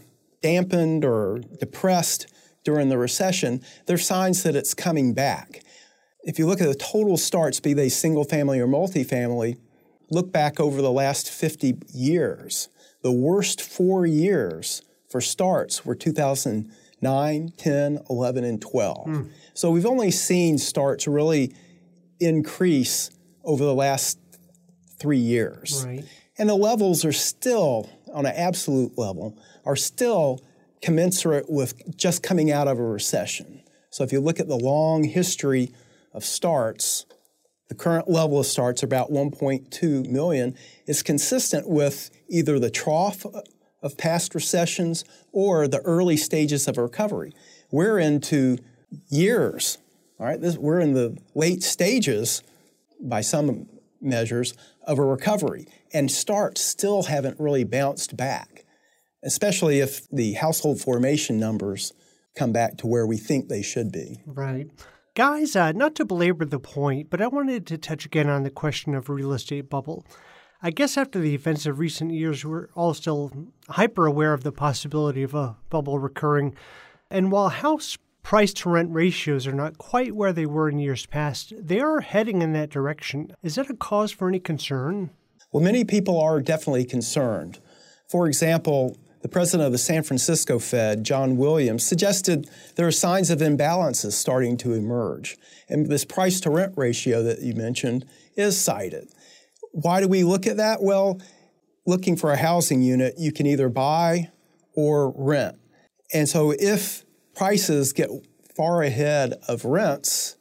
dampened 0.41 1.03
or 1.03 1.41
depressed 1.59 2.27
during 2.63 2.89
the 2.89 2.97
recession, 2.97 3.61
there's 3.85 4.05
signs 4.05 4.43
that 4.43 4.55
it's 4.55 4.73
coming 4.73 5.13
back. 5.13 5.63
If 6.23 6.37
you 6.37 6.45
look 6.45 6.61
at 6.61 6.67
the 6.67 6.75
total 6.75 7.17
starts, 7.17 7.59
be 7.59 7.73
they 7.73 7.89
single 7.89 8.25
family 8.25 8.59
or 8.59 8.67
multifamily, 8.67 9.57
look 10.11 10.31
back 10.31 10.59
over 10.59 10.81
the 10.81 10.91
last 10.91 11.29
50 11.29 11.77
years. 11.93 12.69
The 13.01 13.11
worst 13.11 13.61
four 13.61 14.05
years 14.05 14.81
for 15.09 15.21
starts 15.21 15.85
were 15.85 15.95
2009, 17.01 17.53
10, 17.57 17.99
11, 18.09 18.43
and 18.43 18.61
12. 18.61 19.07
Mm. 19.07 19.29
So 19.53 19.71
we've 19.71 19.85
only 19.85 20.11
seen 20.11 20.57
starts 20.57 21.07
really 21.07 21.53
increase 22.19 23.11
over 23.43 23.63
the 23.63 23.73
last 23.73 24.19
three 24.99 25.17
years. 25.17 25.83
Right. 25.85 26.05
And 26.37 26.49
the 26.49 26.55
levels 26.55 27.05
are 27.05 27.11
still, 27.11 27.89
on 28.13 28.25
an 28.25 28.33
absolute 28.35 28.97
level, 28.97 29.37
are 29.65 29.75
still 29.75 30.41
commensurate 30.81 31.49
with 31.49 31.97
just 31.97 32.23
coming 32.23 32.51
out 32.51 32.67
of 32.67 32.79
a 32.79 32.83
recession. 32.83 33.61
So 33.89 34.03
if 34.03 34.11
you 34.11 34.19
look 34.19 34.39
at 34.39 34.47
the 34.47 34.57
long 34.57 35.03
history 35.03 35.71
of 36.13 36.23
starts, 36.23 37.05
the 37.69 37.75
current 37.75 38.09
level 38.09 38.39
of 38.39 38.45
starts, 38.45 38.83
about 38.83 39.11
1.2 39.11 40.09
million, 40.09 40.55
is 40.85 41.03
consistent 41.03 41.67
with 41.67 42.11
either 42.29 42.59
the 42.59 42.69
trough 42.69 43.25
of 43.87 43.97
past 43.97 44.35
recessions 44.35 45.05
or 45.31 45.65
the 45.65 45.79
early 45.79 46.17
stages 46.17 46.67
of 46.67 46.77
recovery. 46.77 47.31
We're 47.71 47.97
into 47.97 48.57
years, 49.09 49.77
all 50.19 50.25
right? 50.25 50.39
This, 50.39 50.57
we're 50.57 50.81
in 50.81 50.93
the 50.93 51.17
late 51.33 51.63
stages, 51.63 52.43
by 52.99 53.21
some 53.21 53.67
measures, 54.01 54.53
of 54.83 54.99
a 54.99 55.03
recovery, 55.03 55.67
and 55.93 56.11
starts 56.11 56.61
still 56.61 57.03
haven't 57.03 57.39
really 57.39 57.63
bounced 57.63 58.17
back, 58.17 58.65
especially 59.23 59.79
if 59.79 60.07
the 60.09 60.33
household 60.33 60.81
formation 60.81 61.39
numbers 61.39 61.93
come 62.35 62.51
back 62.51 62.77
to 62.77 62.87
where 62.87 63.07
we 63.07 63.17
think 63.17 63.47
they 63.47 63.61
should 63.61 63.89
be. 63.91 64.21
Right. 64.25 64.67
Guys, 65.15 65.55
uh, 65.55 65.71
not 65.71 65.95
to 65.95 66.05
belabor 66.05 66.45
the 66.45 66.59
point, 66.59 67.09
but 67.09 67.21
I 67.21 67.27
wanted 67.27 67.65
to 67.67 67.77
touch 67.77 68.05
again 68.05 68.29
on 68.29 68.43
the 68.43 68.51
question 68.51 68.93
of 68.95 69.09
real 69.09 69.31
estate 69.31 69.69
bubble. 69.69 70.05
I 70.61 70.71
guess 70.71 70.97
after 70.97 71.19
the 71.19 71.35
events 71.35 71.67
of 71.67 71.77
recent 71.77 72.11
years, 72.11 72.43
we're 72.43 72.69
all 72.73 72.95
still 72.95 73.31
hyper 73.69 74.07
aware 74.07 74.33
of 74.33 74.43
the 74.43 74.51
possibility 74.51 75.21
of 75.21 75.35
a 75.35 75.55
bubble 75.69 75.99
recurring. 75.99 76.55
And 77.11 77.31
while 77.31 77.49
house 77.49 77.97
price 78.23 78.53
to 78.53 78.69
rent 78.69 78.91
ratios 78.91 79.45
are 79.45 79.53
not 79.53 79.77
quite 79.77 80.15
where 80.15 80.33
they 80.33 80.47
were 80.47 80.67
in 80.67 80.79
years 80.79 81.05
past, 81.05 81.53
they 81.59 81.79
are 81.79 82.01
heading 82.01 82.41
in 82.41 82.53
that 82.53 82.71
direction. 82.71 83.33
Is 83.43 83.55
that 83.55 83.69
a 83.69 83.75
cause 83.75 84.11
for 84.11 84.27
any 84.27 84.39
concern? 84.39 85.11
Well, 85.51 85.63
many 85.63 85.85
people 85.85 86.19
are 86.19 86.41
definitely 86.41 86.85
concerned. 86.85 87.59
For 88.07 88.27
example, 88.27 88.97
the 89.21 89.29
president 89.29 89.67
of 89.67 89.71
the 89.71 89.77
San 89.77 90.01
Francisco 90.01 90.57
Fed, 90.57 91.03
John 91.03 91.37
Williams, 91.37 91.85
suggested 91.85 92.49
there 92.75 92.87
are 92.87 92.91
signs 92.91 93.29
of 93.29 93.39
imbalances 93.39 94.13
starting 94.13 94.57
to 94.57 94.73
emerge. 94.73 95.37
And 95.69 95.87
this 95.87 96.03
price 96.05 96.39
to 96.41 96.49
rent 96.49 96.73
ratio 96.75 97.21
that 97.23 97.41
you 97.41 97.53
mentioned 97.53 98.05
is 98.35 98.59
cited. 98.59 99.09
Why 99.81 100.01
do 100.01 100.07
we 100.07 100.23
look 100.23 100.47
at 100.47 100.57
that? 100.57 100.81
Well, 100.81 101.21
looking 101.85 102.15
for 102.15 102.31
a 102.31 102.37
housing 102.37 102.81
unit, 102.81 103.15
you 103.17 103.31
can 103.31 103.45
either 103.45 103.69
buy 103.69 104.31
or 104.73 105.13
rent. 105.15 105.57
And 106.13 106.27
so 106.27 106.51
if 106.51 107.03
prices 107.35 107.93
get 107.93 108.09
far 108.55 108.81
ahead 108.81 109.35
of 109.47 109.65
rents, 109.65 110.35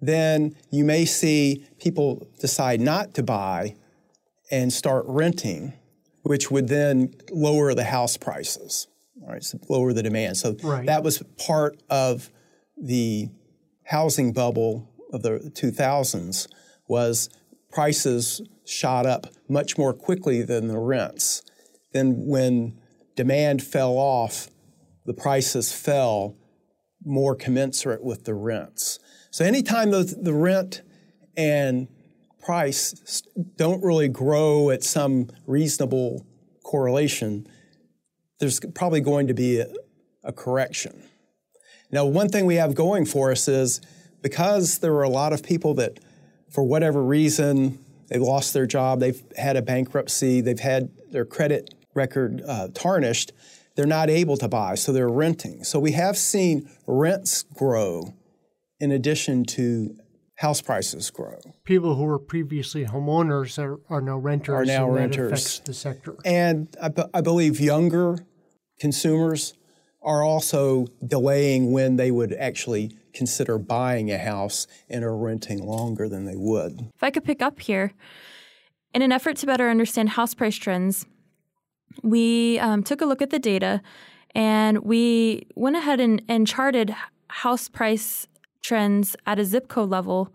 then 0.00 0.56
you 0.70 0.84
may 0.84 1.04
see 1.04 1.66
people 1.78 2.28
decide 2.40 2.80
not 2.80 3.14
to 3.14 3.22
buy 3.22 3.76
and 4.50 4.72
start 4.72 5.04
renting 5.08 5.72
which 6.26 6.50
would 6.50 6.66
then 6.66 7.14
lower 7.30 7.72
the 7.72 7.84
house 7.84 8.16
prices, 8.16 8.88
right? 9.20 9.44
So 9.44 9.60
lower 9.68 9.92
the 9.92 10.02
demand. 10.02 10.36
So 10.36 10.56
right. 10.60 10.84
that 10.86 11.04
was 11.04 11.22
part 11.38 11.80
of 11.88 12.30
the 12.76 13.28
housing 13.84 14.32
bubble 14.32 14.90
of 15.12 15.22
the 15.22 15.52
2000s 15.54 16.48
was 16.88 17.30
prices 17.76 18.40
shot 18.64 19.04
up 19.04 19.26
much 19.50 19.76
more 19.76 19.92
quickly 19.92 20.40
than 20.40 20.66
the 20.66 20.78
rents. 20.78 21.42
Then 21.92 22.26
when 22.26 22.80
demand 23.16 23.62
fell 23.62 23.98
off, 23.98 24.48
the 25.04 25.12
prices 25.12 25.74
fell 25.74 26.38
more 27.04 27.34
commensurate 27.36 28.02
with 28.02 28.24
the 28.24 28.32
rents. 28.32 28.98
So 29.30 29.44
anytime 29.44 29.90
the, 29.90 30.04
the 30.18 30.32
rent 30.32 30.80
and 31.36 31.88
price 32.40 33.22
don't 33.56 33.84
really 33.84 34.08
grow 34.08 34.70
at 34.70 34.82
some 34.82 35.28
reasonable 35.46 36.24
correlation, 36.64 37.46
there's 38.40 38.58
probably 38.74 39.02
going 39.02 39.26
to 39.26 39.34
be 39.34 39.60
a, 39.60 39.66
a 40.24 40.32
correction. 40.32 41.02
Now, 41.92 42.06
one 42.06 42.30
thing 42.30 42.46
we 42.46 42.54
have 42.54 42.74
going 42.74 43.04
for 43.04 43.30
us 43.32 43.48
is 43.48 43.82
because 44.22 44.78
there 44.78 44.94
were 44.94 45.02
a 45.02 45.10
lot 45.10 45.34
of 45.34 45.42
people 45.42 45.74
that, 45.74 46.00
for 46.56 46.64
whatever 46.64 47.04
reason, 47.04 47.78
they 48.08 48.18
lost 48.18 48.54
their 48.54 48.64
job, 48.64 48.98
they've 48.98 49.22
had 49.36 49.58
a 49.58 49.62
bankruptcy, 49.62 50.40
they've 50.40 50.58
had 50.58 50.88
their 51.12 51.26
credit 51.26 51.74
record 51.92 52.42
uh, 52.48 52.68
tarnished, 52.72 53.30
they're 53.74 53.84
not 53.84 54.08
able 54.08 54.38
to 54.38 54.48
buy, 54.48 54.74
so 54.74 54.90
they're 54.90 55.06
renting. 55.06 55.64
So 55.64 55.78
we 55.78 55.92
have 55.92 56.16
seen 56.16 56.66
rents 56.86 57.42
grow 57.42 58.14
in 58.80 58.90
addition 58.90 59.44
to 59.56 59.98
house 60.36 60.62
prices 60.62 61.10
grow. 61.10 61.38
People 61.64 61.94
who 61.94 62.04
were 62.04 62.18
previously 62.18 62.86
homeowners 62.86 63.62
are, 63.62 63.78
are 63.90 64.00
now 64.00 64.16
renters. 64.16 64.54
Are 64.54 64.64
now 64.64 64.86
and 64.86 64.94
renters. 64.94 65.16
That 65.16 65.34
affects 65.34 65.58
the 65.58 65.74
sector. 65.74 66.16
And 66.24 66.74
I, 66.82 66.90
I 67.12 67.20
believe 67.20 67.60
younger 67.60 68.16
consumers 68.80 69.52
are 70.00 70.22
also 70.22 70.86
delaying 71.06 71.72
when 71.72 71.96
they 71.96 72.10
would 72.10 72.32
actually 72.32 72.96
consider 73.16 73.58
buying 73.58 74.10
a 74.10 74.18
house 74.18 74.66
and 74.88 75.04
are 75.04 75.16
renting 75.16 75.64
longer 75.64 76.08
than 76.08 76.26
they 76.26 76.36
would. 76.36 76.90
If 76.94 77.02
I 77.02 77.10
could 77.10 77.24
pick 77.24 77.40
up 77.40 77.60
here, 77.60 77.92
in 78.94 79.02
an 79.02 79.12
effort 79.12 79.36
to 79.38 79.46
better 79.46 79.68
understand 79.68 80.10
house 80.10 80.34
price 80.34 80.56
trends, 80.56 81.06
we 82.02 82.58
um, 82.58 82.82
took 82.82 83.00
a 83.00 83.06
look 83.06 83.22
at 83.22 83.30
the 83.30 83.38
data 83.38 83.82
and 84.34 84.78
we 84.78 85.46
went 85.54 85.76
ahead 85.76 85.98
and, 85.98 86.22
and 86.28 86.46
charted 86.46 86.94
house 87.28 87.68
price 87.68 88.26
trends 88.62 89.16
at 89.26 89.38
a 89.38 89.44
zip 89.44 89.68
code 89.68 89.88
level 89.90 90.32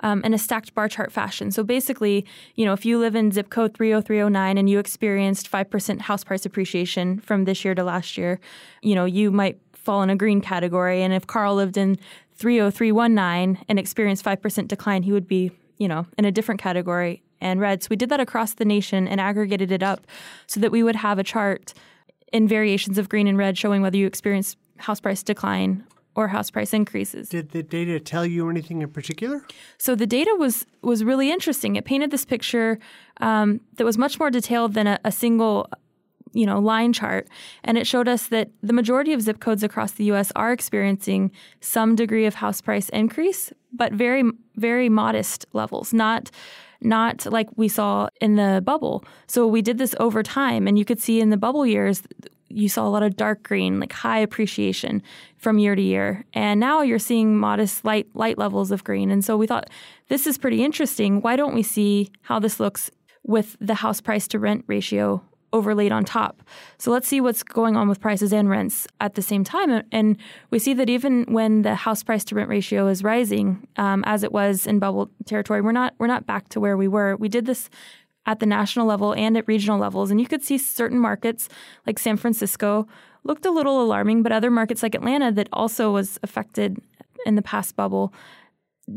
um, 0.00 0.22
in 0.22 0.32
a 0.32 0.38
stacked 0.38 0.74
bar 0.74 0.88
chart 0.88 1.10
fashion. 1.10 1.50
So 1.50 1.62
basically, 1.64 2.24
you 2.54 2.64
know, 2.64 2.72
if 2.72 2.84
you 2.84 2.98
live 2.98 3.16
in 3.16 3.32
zip 3.32 3.50
code 3.50 3.74
30309 3.74 4.58
and 4.58 4.70
you 4.70 4.78
experienced 4.78 5.50
5% 5.50 6.00
house 6.02 6.24
price 6.24 6.46
appreciation 6.46 7.18
from 7.20 7.44
this 7.44 7.64
year 7.64 7.74
to 7.74 7.82
last 7.82 8.16
year, 8.16 8.38
you 8.82 8.94
know, 8.94 9.04
you 9.04 9.30
might 9.30 9.58
fall 9.88 10.02
in 10.02 10.10
a 10.10 10.16
green 10.16 10.42
category. 10.42 11.02
And 11.02 11.14
if 11.14 11.26
Carl 11.26 11.54
lived 11.54 11.78
in 11.78 11.96
30319 12.36 13.64
and 13.70 13.78
experienced 13.78 14.22
5% 14.22 14.68
decline, 14.68 15.02
he 15.02 15.12
would 15.12 15.26
be, 15.26 15.50
you 15.78 15.88
know, 15.88 16.06
in 16.18 16.26
a 16.26 16.30
different 16.30 16.60
category 16.60 17.22
and 17.40 17.58
red. 17.58 17.82
So 17.82 17.86
we 17.88 17.96
did 17.96 18.10
that 18.10 18.20
across 18.20 18.52
the 18.52 18.66
nation 18.66 19.08
and 19.08 19.18
aggregated 19.18 19.72
it 19.72 19.82
up 19.82 20.06
so 20.46 20.60
that 20.60 20.70
we 20.70 20.82
would 20.82 20.96
have 20.96 21.18
a 21.18 21.24
chart 21.24 21.72
in 22.34 22.46
variations 22.46 22.98
of 22.98 23.08
green 23.08 23.26
and 23.26 23.38
red 23.38 23.56
showing 23.56 23.80
whether 23.80 23.96
you 23.96 24.06
experienced 24.06 24.58
house 24.76 25.00
price 25.00 25.22
decline 25.22 25.84
or 26.14 26.28
house 26.28 26.50
price 26.50 26.74
increases. 26.74 27.30
Did 27.30 27.52
the 27.52 27.62
data 27.62 27.98
tell 27.98 28.26
you 28.26 28.50
anything 28.50 28.82
in 28.82 28.90
particular? 28.90 29.42
So 29.78 29.94
the 29.94 30.06
data 30.06 30.36
was 30.38 30.66
was 30.82 31.02
really 31.02 31.30
interesting. 31.30 31.76
It 31.76 31.86
painted 31.86 32.10
this 32.10 32.26
picture 32.26 32.78
um, 33.22 33.62
that 33.76 33.86
was 33.86 33.96
much 33.96 34.18
more 34.20 34.30
detailed 34.30 34.74
than 34.74 34.86
a, 34.86 35.00
a 35.06 35.12
single 35.12 35.66
you 36.32 36.46
know 36.46 36.58
line 36.58 36.92
chart 36.92 37.28
and 37.64 37.78
it 37.78 37.86
showed 37.86 38.08
us 38.08 38.28
that 38.28 38.48
the 38.62 38.72
majority 38.72 39.12
of 39.12 39.22
zip 39.22 39.40
codes 39.40 39.62
across 39.62 39.92
the 39.92 40.04
US 40.04 40.32
are 40.36 40.52
experiencing 40.52 41.30
some 41.60 41.94
degree 41.94 42.26
of 42.26 42.34
house 42.34 42.60
price 42.60 42.88
increase 42.90 43.52
but 43.72 43.92
very 43.92 44.24
very 44.56 44.88
modest 44.88 45.46
levels 45.52 45.92
not 45.92 46.30
not 46.80 47.26
like 47.26 47.48
we 47.56 47.68
saw 47.68 48.08
in 48.20 48.36
the 48.36 48.62
bubble 48.64 49.04
so 49.26 49.46
we 49.46 49.62
did 49.62 49.78
this 49.78 49.94
over 49.98 50.22
time 50.22 50.68
and 50.68 50.78
you 50.78 50.84
could 50.84 51.00
see 51.00 51.20
in 51.20 51.30
the 51.30 51.36
bubble 51.36 51.66
years 51.66 52.02
you 52.48 52.68
saw 52.68 52.86
a 52.86 52.90
lot 52.90 53.02
of 53.02 53.16
dark 53.16 53.42
green, 53.42 53.78
like 53.78 53.92
high 53.92 54.18
appreciation 54.18 55.02
from 55.36 55.58
year 55.58 55.74
to 55.74 55.82
year. 55.82 56.24
And 56.32 56.58
now 56.58 56.82
you're 56.82 56.98
seeing 56.98 57.36
modest 57.36 57.84
light 57.84 58.06
light 58.14 58.38
levels 58.38 58.70
of 58.70 58.84
green. 58.84 59.10
And 59.10 59.24
so 59.24 59.36
we 59.36 59.46
thought 59.46 59.70
this 60.08 60.26
is 60.26 60.38
pretty 60.38 60.64
interesting. 60.64 61.20
Why 61.20 61.36
don't 61.36 61.54
we 61.54 61.62
see 61.62 62.10
how 62.22 62.38
this 62.38 62.58
looks 62.58 62.90
with 63.22 63.56
the 63.60 63.74
house 63.74 64.00
price 64.00 64.26
to 64.28 64.38
rent 64.38 64.64
ratio 64.66 65.22
overlaid 65.52 65.92
on 65.92 66.04
top? 66.04 66.42
So 66.78 66.90
let's 66.90 67.08
see 67.08 67.20
what's 67.20 67.42
going 67.42 67.76
on 67.76 67.88
with 67.88 68.00
prices 68.00 68.32
and 68.32 68.48
rents 68.48 68.86
at 69.00 69.14
the 69.14 69.22
same 69.22 69.44
time. 69.44 69.82
And 69.92 70.16
we 70.50 70.58
see 70.58 70.74
that 70.74 70.90
even 70.90 71.24
when 71.28 71.62
the 71.62 71.74
house 71.74 72.02
price 72.02 72.24
to 72.24 72.34
rent 72.34 72.48
ratio 72.48 72.88
is 72.88 73.02
rising, 73.02 73.66
um, 73.76 74.04
as 74.06 74.22
it 74.22 74.32
was 74.32 74.66
in 74.66 74.78
bubble 74.78 75.10
territory, 75.24 75.60
we're 75.60 75.72
not 75.72 75.94
we're 75.98 76.06
not 76.06 76.26
back 76.26 76.48
to 76.50 76.60
where 76.60 76.76
we 76.76 76.88
were. 76.88 77.16
We 77.16 77.28
did 77.28 77.46
this 77.46 77.70
at 78.26 78.40
the 78.40 78.46
national 78.46 78.86
level 78.86 79.14
and 79.14 79.38
at 79.38 79.48
regional 79.48 79.78
levels. 79.78 80.10
And 80.10 80.20
you 80.20 80.26
could 80.26 80.42
see 80.42 80.58
certain 80.58 80.98
markets 80.98 81.48
like 81.86 81.98
San 81.98 82.18
Francisco 82.18 82.86
looked 83.24 83.46
a 83.46 83.50
little 83.50 83.82
alarming, 83.82 84.22
but 84.22 84.32
other 84.32 84.50
markets 84.50 84.82
like 84.82 84.94
Atlanta 84.94 85.32
that 85.32 85.48
also 85.52 85.92
was 85.92 86.18
affected 86.22 86.78
in 87.24 87.36
the 87.36 87.42
past 87.42 87.74
bubble 87.74 88.12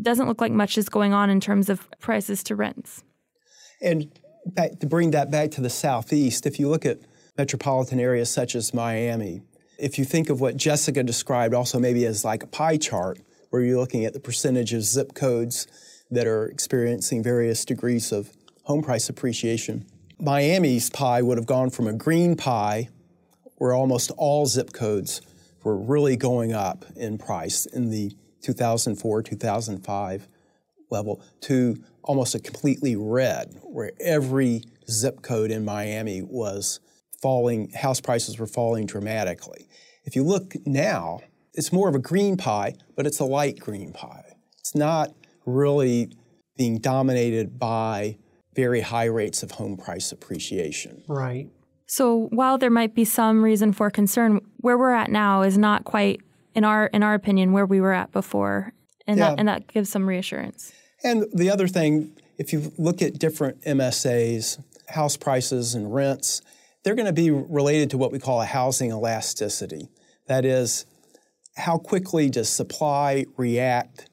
doesn't 0.02 0.28
look 0.28 0.42
like 0.42 0.52
much 0.52 0.78
is 0.78 0.90
going 0.90 1.14
on 1.14 1.30
in 1.30 1.40
terms 1.40 1.70
of 1.70 1.90
prices 2.00 2.44
to 2.44 2.56
rents. 2.56 3.04
And 3.82 4.12
back, 4.46 4.80
to 4.80 4.88
bring 4.88 5.12
that 5.12 5.32
back 5.32 5.52
to 5.52 5.62
the 5.62 5.70
southeast, 5.70 6.46
if 6.46 6.60
you 6.60 6.70
look 6.70 6.86
at 6.86 7.00
metropolitan 7.38 8.00
areas 8.00 8.30
such 8.30 8.56
as 8.56 8.74
Miami, 8.74 9.42
if 9.78 9.98
you 9.98 10.06
think 10.06 10.30
of 10.30 10.42
what 10.42 10.58
Jessica 10.58 11.04
described 11.04 11.54
also 11.54 11.80
maybe 11.80 12.06
as 12.06 12.24
like 12.24 12.44
a 12.44 12.48
pie 12.48 12.78
chart, 12.78 13.20
where 13.50 13.62
you're 13.62 13.80
looking 13.80 14.06
at 14.06 14.14
the 14.14 14.20
percentage 14.20 14.74
of 14.74 14.84
zip 14.84 15.14
codes 15.14 15.68
that 16.10 16.28
are 16.28 16.46
experiencing 16.46 17.24
various 17.24 17.66
degrees 17.66 18.12
of 18.12 18.30
home 18.64 18.82
price 18.82 19.10
appreciation. 19.10 19.86
Miami's 20.20 20.90
pie 20.90 21.22
would 21.22 21.38
have 21.38 21.48
gone 21.48 21.70
from 21.70 21.88
a 21.88 21.94
green 21.94 22.36
pie, 22.36 22.90
where 23.56 23.74
almost 23.74 24.12
all 24.18 24.46
zip 24.46 24.72
codes 24.72 25.22
were 25.64 25.78
really 25.78 26.16
going 26.16 26.54
up 26.54 26.86
in 26.96 27.18
price 27.18 27.66
in 27.66 27.90
the 27.90 28.16
2004 28.42 29.22
2005 29.22 30.28
level, 30.90 31.24
to 31.42 31.84
almost 32.04 32.36
a 32.36 32.40
completely 32.40 32.96
red, 32.96 33.60
where 33.64 33.92
every 34.00 34.64
zip 34.90 35.22
code 35.22 35.52
in 35.52 35.64
Miami 35.66 36.22
was 36.22 36.80
falling, 37.22 37.70
house 37.72 38.02
prices 38.02 38.40
were 38.40 38.48
falling 38.48 38.86
dramatically. 38.86 39.68
If 40.06 40.16
you 40.16 40.24
look 40.24 40.56
now, 40.66 41.20
it's 41.54 41.72
more 41.72 41.88
of 41.90 41.96
a 41.96 42.00
green 42.00 42.38
pie, 42.38 42.76
but 42.96 43.06
it's 43.06 43.20
a 43.20 43.26
light 43.26 43.60
green 43.60 43.94
pie. 43.94 44.24
It's 44.60 44.76
not 44.76 45.14
really 45.46 46.12
being 46.58 46.80
dominated 46.80 47.60
by 47.60 48.18
very 48.56 48.82
high 48.82 49.06
rates 49.06 49.44
of 49.44 49.52
home 49.52 49.78
price 49.78 50.12
appreciation. 50.12 51.04
Right. 51.08 51.50
So 51.88 52.28
while 52.32 52.58
there 52.58 52.70
might 52.70 52.96
be 52.96 53.06
some 53.06 53.44
reason 53.44 53.74
for 53.74 53.90
concern, 53.90 54.42
where 54.58 54.78
we're 54.78 54.94
at 54.94 55.10
now 55.12 55.42
is 55.42 55.58
not 55.58 55.84
quite, 55.84 56.22
in 56.56 56.64
our 56.64 56.88
in 56.88 57.04
our 57.04 57.14
opinion, 57.14 57.52
where 57.52 57.66
we 57.66 57.82
were 57.82 57.94
at 57.94 58.12
before, 58.12 58.74
and 59.08 59.18
Yeah. 59.18 59.30
that 59.32 59.40
and 59.40 59.48
that 59.48 59.68
gives 59.68 59.90
some 59.90 60.08
reassurance. 60.08 60.72
And 61.04 61.26
the 61.34 61.50
other 61.50 61.68
thing, 61.68 62.16
if 62.38 62.54
you 62.54 62.72
look 62.78 63.02
at 63.02 63.18
different 63.20 63.62
MSAs, 63.64 64.64
house 64.90 65.18
prices 65.18 65.74
and 65.76 65.94
rents, 65.94 66.42
they're 66.84 66.96
going 66.96 67.06
to 67.08 67.14
be 67.14 67.32
related 67.32 67.90
to 67.92 67.98
what 67.98 68.12
we 68.12 68.20
call 68.20 68.42
a 68.42 68.46
housing 68.46 68.92
elasticity. 68.92 69.90
That 70.28 70.46
is, 70.46 70.86
how 71.56 71.78
quickly 71.78 72.30
does 72.30 72.50
supply 72.50 73.26
react 73.38 74.10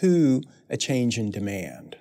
to 0.00 0.42
a 0.68 0.76
change 0.76 1.18
in 1.18 1.30
demand? 1.30 1.96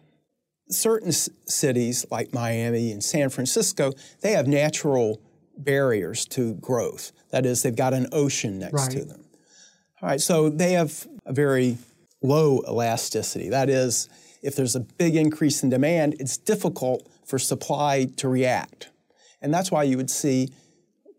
Certain 0.69 1.09
s- 1.09 1.29
cities 1.45 2.05
like 2.09 2.33
Miami 2.33 2.91
and 2.91 3.03
San 3.03 3.29
Francisco, 3.29 3.91
they 4.21 4.31
have 4.31 4.47
natural 4.47 5.21
barriers 5.57 6.25
to 6.25 6.55
growth. 6.55 7.11
That 7.31 7.45
is, 7.45 7.61
they've 7.61 7.75
got 7.75 7.93
an 7.93 8.07
ocean 8.11 8.59
next 8.59 8.91
to 8.91 8.99
Right. 8.99 9.07
them. 9.07 9.25
All 10.01 10.09
right, 10.09 10.21
so 10.21 10.49
they 10.49 10.73
have 10.73 11.07
a 11.25 11.33
very 11.33 11.77
low 12.21 12.61
elasticity. 12.67 13.49
That 13.49 13.69
is, 13.69 14.09
if 14.45 14.55
there's 14.55 14.75
a 14.75 14.79
big 14.79 15.15
increase 15.15 15.63
in 15.63 15.69
demand, 15.69 16.15
it's 16.19 16.37
difficult 16.37 17.07
for 17.25 17.39
supply 17.39 18.05
to 18.17 18.29
react. 18.29 18.89
And 19.41 19.53
that's 19.53 19.71
why 19.71 19.83
you 19.83 19.97
would 19.97 20.09
see 20.09 20.49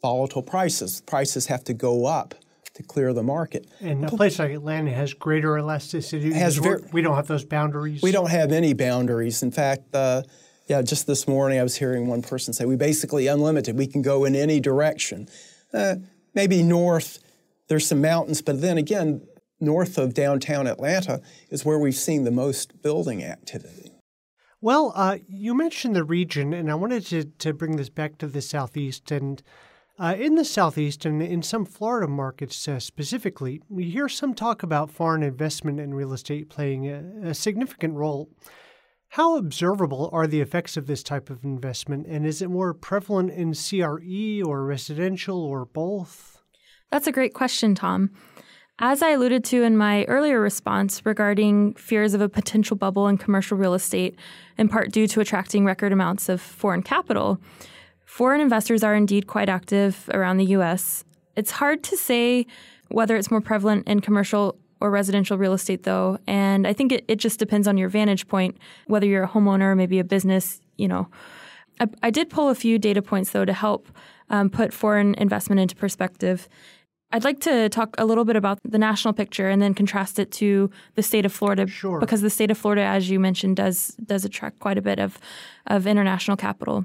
volatile 0.00 0.42
prices. 0.42 1.02
Prices 1.02 1.46
have 1.46 1.64
to 1.64 1.74
go 1.74 2.06
up 2.06 2.34
to 2.74 2.82
clear 2.82 3.12
the 3.12 3.22
market. 3.22 3.66
And 3.80 4.04
a 4.04 4.08
place 4.08 4.38
like 4.38 4.52
Atlanta 4.52 4.92
has 4.92 5.12
greater 5.14 5.58
elasticity. 5.58 6.32
Has 6.32 6.56
ver- 6.56 6.82
we 6.92 7.02
don't 7.02 7.16
have 7.16 7.26
those 7.26 7.44
boundaries. 7.44 8.02
We 8.02 8.12
don't 8.12 8.30
have 8.30 8.52
any 8.52 8.74
boundaries. 8.74 9.42
In 9.42 9.50
fact, 9.50 9.94
uh, 9.94 10.22
yeah, 10.68 10.82
just 10.82 11.06
this 11.06 11.26
morning 11.26 11.58
I 11.58 11.62
was 11.62 11.76
hearing 11.76 12.06
one 12.06 12.22
person 12.22 12.52
say, 12.52 12.64
we 12.64 12.76
basically 12.76 13.26
unlimited. 13.26 13.76
We 13.76 13.86
can 13.86 14.02
go 14.02 14.24
in 14.24 14.36
any 14.36 14.60
direction. 14.60 15.28
Uh, 15.72 15.96
maybe 16.34 16.62
north, 16.62 17.18
there's 17.68 17.86
some 17.86 18.00
mountains, 18.00 18.42
but 18.42 18.60
then 18.60 18.78
again, 18.78 19.26
north 19.60 19.98
of 19.98 20.14
downtown 20.14 20.66
Atlanta 20.66 21.20
is 21.50 21.64
where 21.64 21.78
we've 21.78 21.94
seen 21.94 22.24
the 22.24 22.30
most 22.30 22.82
building 22.82 23.22
activity. 23.22 23.92
Well, 24.60 24.92
uh, 24.94 25.18
you 25.28 25.54
mentioned 25.54 25.94
the 25.94 26.04
region, 26.04 26.52
and 26.52 26.70
I 26.70 26.74
wanted 26.74 27.06
to, 27.06 27.24
to 27.24 27.52
bring 27.52 27.76
this 27.76 27.90
back 27.90 28.18
to 28.18 28.26
the 28.26 28.42
Southeast. 28.42 29.10
And 29.10 29.42
uh, 29.98 30.16
in 30.18 30.34
the 30.34 30.44
Southeast 30.44 31.04
and 31.04 31.22
in 31.22 31.42
some 31.42 31.64
Florida 31.64 32.08
markets 32.08 32.66
uh, 32.66 32.80
specifically, 32.80 33.62
we 33.68 33.84
hear 33.84 34.08
some 34.08 34.34
talk 34.34 34.62
about 34.62 34.90
foreign 34.90 35.22
investment 35.22 35.78
in 35.78 35.94
real 35.94 36.12
estate 36.12 36.48
playing 36.48 36.86
a, 36.86 37.28
a 37.28 37.34
significant 37.34 37.94
role. 37.94 38.30
How 39.10 39.36
observable 39.36 40.10
are 40.12 40.26
the 40.26 40.40
effects 40.40 40.76
of 40.76 40.86
this 40.86 41.02
type 41.02 41.30
of 41.30 41.44
investment, 41.44 42.06
and 42.06 42.26
is 42.26 42.42
it 42.42 42.50
more 42.50 42.74
prevalent 42.74 43.30
in 43.30 43.54
CRE 43.54 44.46
or 44.46 44.64
residential 44.64 45.42
or 45.42 45.64
both? 45.64 46.42
That's 46.90 47.06
a 47.06 47.12
great 47.12 47.32
question, 47.32 47.74
Tom. 47.74 48.10
As 48.78 49.00
I 49.00 49.10
alluded 49.12 49.42
to 49.44 49.62
in 49.62 49.78
my 49.78 50.04
earlier 50.04 50.38
response 50.38 51.00
regarding 51.06 51.72
fears 51.74 52.12
of 52.12 52.20
a 52.20 52.28
potential 52.28 52.76
bubble 52.76 53.08
in 53.08 53.16
commercial 53.16 53.56
real 53.56 53.72
estate, 53.72 54.18
in 54.58 54.68
part 54.68 54.92
due 54.92 55.08
to 55.08 55.20
attracting 55.20 55.64
record 55.64 55.92
amounts 55.92 56.28
of 56.28 56.42
foreign 56.42 56.82
capital, 56.82 57.40
foreign 58.04 58.42
investors 58.42 58.84
are 58.84 58.94
indeed 58.94 59.26
quite 59.26 59.48
active 59.48 60.10
around 60.12 60.36
the 60.36 60.44
U.S. 60.46 61.04
It's 61.36 61.52
hard 61.52 61.82
to 61.84 61.96
say 61.96 62.46
whether 62.88 63.16
it's 63.16 63.30
more 63.30 63.40
prevalent 63.40 63.88
in 63.88 64.00
commercial 64.00 64.58
or 64.78 64.90
residential 64.90 65.38
real 65.38 65.54
estate, 65.54 65.84
though, 65.84 66.18
and 66.26 66.66
I 66.66 66.74
think 66.74 66.92
it, 66.92 67.02
it 67.08 67.16
just 67.16 67.38
depends 67.38 67.66
on 67.66 67.78
your 67.78 67.88
vantage 67.88 68.28
point, 68.28 68.58
whether 68.88 69.06
you're 69.06 69.24
a 69.24 69.28
homeowner, 69.28 69.74
maybe 69.74 69.98
a 69.98 70.04
business, 70.04 70.60
you 70.76 70.86
know. 70.86 71.08
I, 71.80 71.86
I 72.02 72.10
did 72.10 72.28
pull 72.28 72.50
a 72.50 72.54
few 72.54 72.78
data 72.78 73.00
points, 73.00 73.30
though, 73.30 73.46
to 73.46 73.54
help 73.54 73.88
um, 74.28 74.50
put 74.50 74.74
foreign 74.74 75.14
investment 75.14 75.60
into 75.60 75.76
perspective. 75.76 76.46
I'd 77.12 77.24
like 77.24 77.40
to 77.40 77.68
talk 77.68 77.94
a 77.98 78.04
little 78.04 78.24
bit 78.24 78.36
about 78.36 78.58
the 78.64 78.78
national 78.78 79.14
picture 79.14 79.48
and 79.48 79.62
then 79.62 79.74
contrast 79.74 80.18
it 80.18 80.32
to 80.32 80.70
the 80.96 81.02
state 81.02 81.24
of 81.24 81.32
Florida, 81.32 81.66
Sure. 81.66 82.00
because 82.00 82.20
the 82.20 82.30
state 82.30 82.50
of 82.50 82.58
Florida, 82.58 82.82
as 82.82 83.08
you 83.08 83.20
mentioned, 83.20 83.56
does 83.56 83.96
does 84.04 84.24
attract 84.24 84.58
quite 84.58 84.76
a 84.78 84.82
bit 84.82 84.98
of 84.98 85.18
of 85.66 85.86
international 85.86 86.36
capital. 86.36 86.84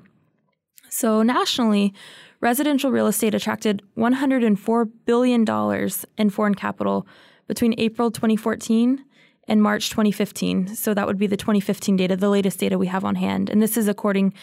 So 0.90 1.24
nationally, 1.24 1.94
residential 2.40 2.92
real 2.92 3.08
estate 3.08 3.34
attracted 3.34 3.82
104 3.96 4.86
billion 4.86 5.44
dollars 5.46 6.06
in 6.18 6.30
foreign 6.30 6.56
capital 6.56 7.08
between 7.48 7.74
April 7.78 8.12
2014 8.12 9.04
and 9.48 9.62
March 9.64 9.90
2015. 9.90 10.76
So 10.76 10.94
that 10.94 11.08
would 11.08 11.18
be 11.18 11.28
the 11.28 11.36
2015 11.38 11.98
data, 11.98 12.16
the 12.16 12.30
latest 12.30 12.60
data 12.60 12.78
we 12.78 12.88
have 12.88 13.04
on 13.04 13.16
hand, 13.16 13.50
and 13.50 13.62
this 13.62 13.76
is 13.76 13.88
according 13.88 14.34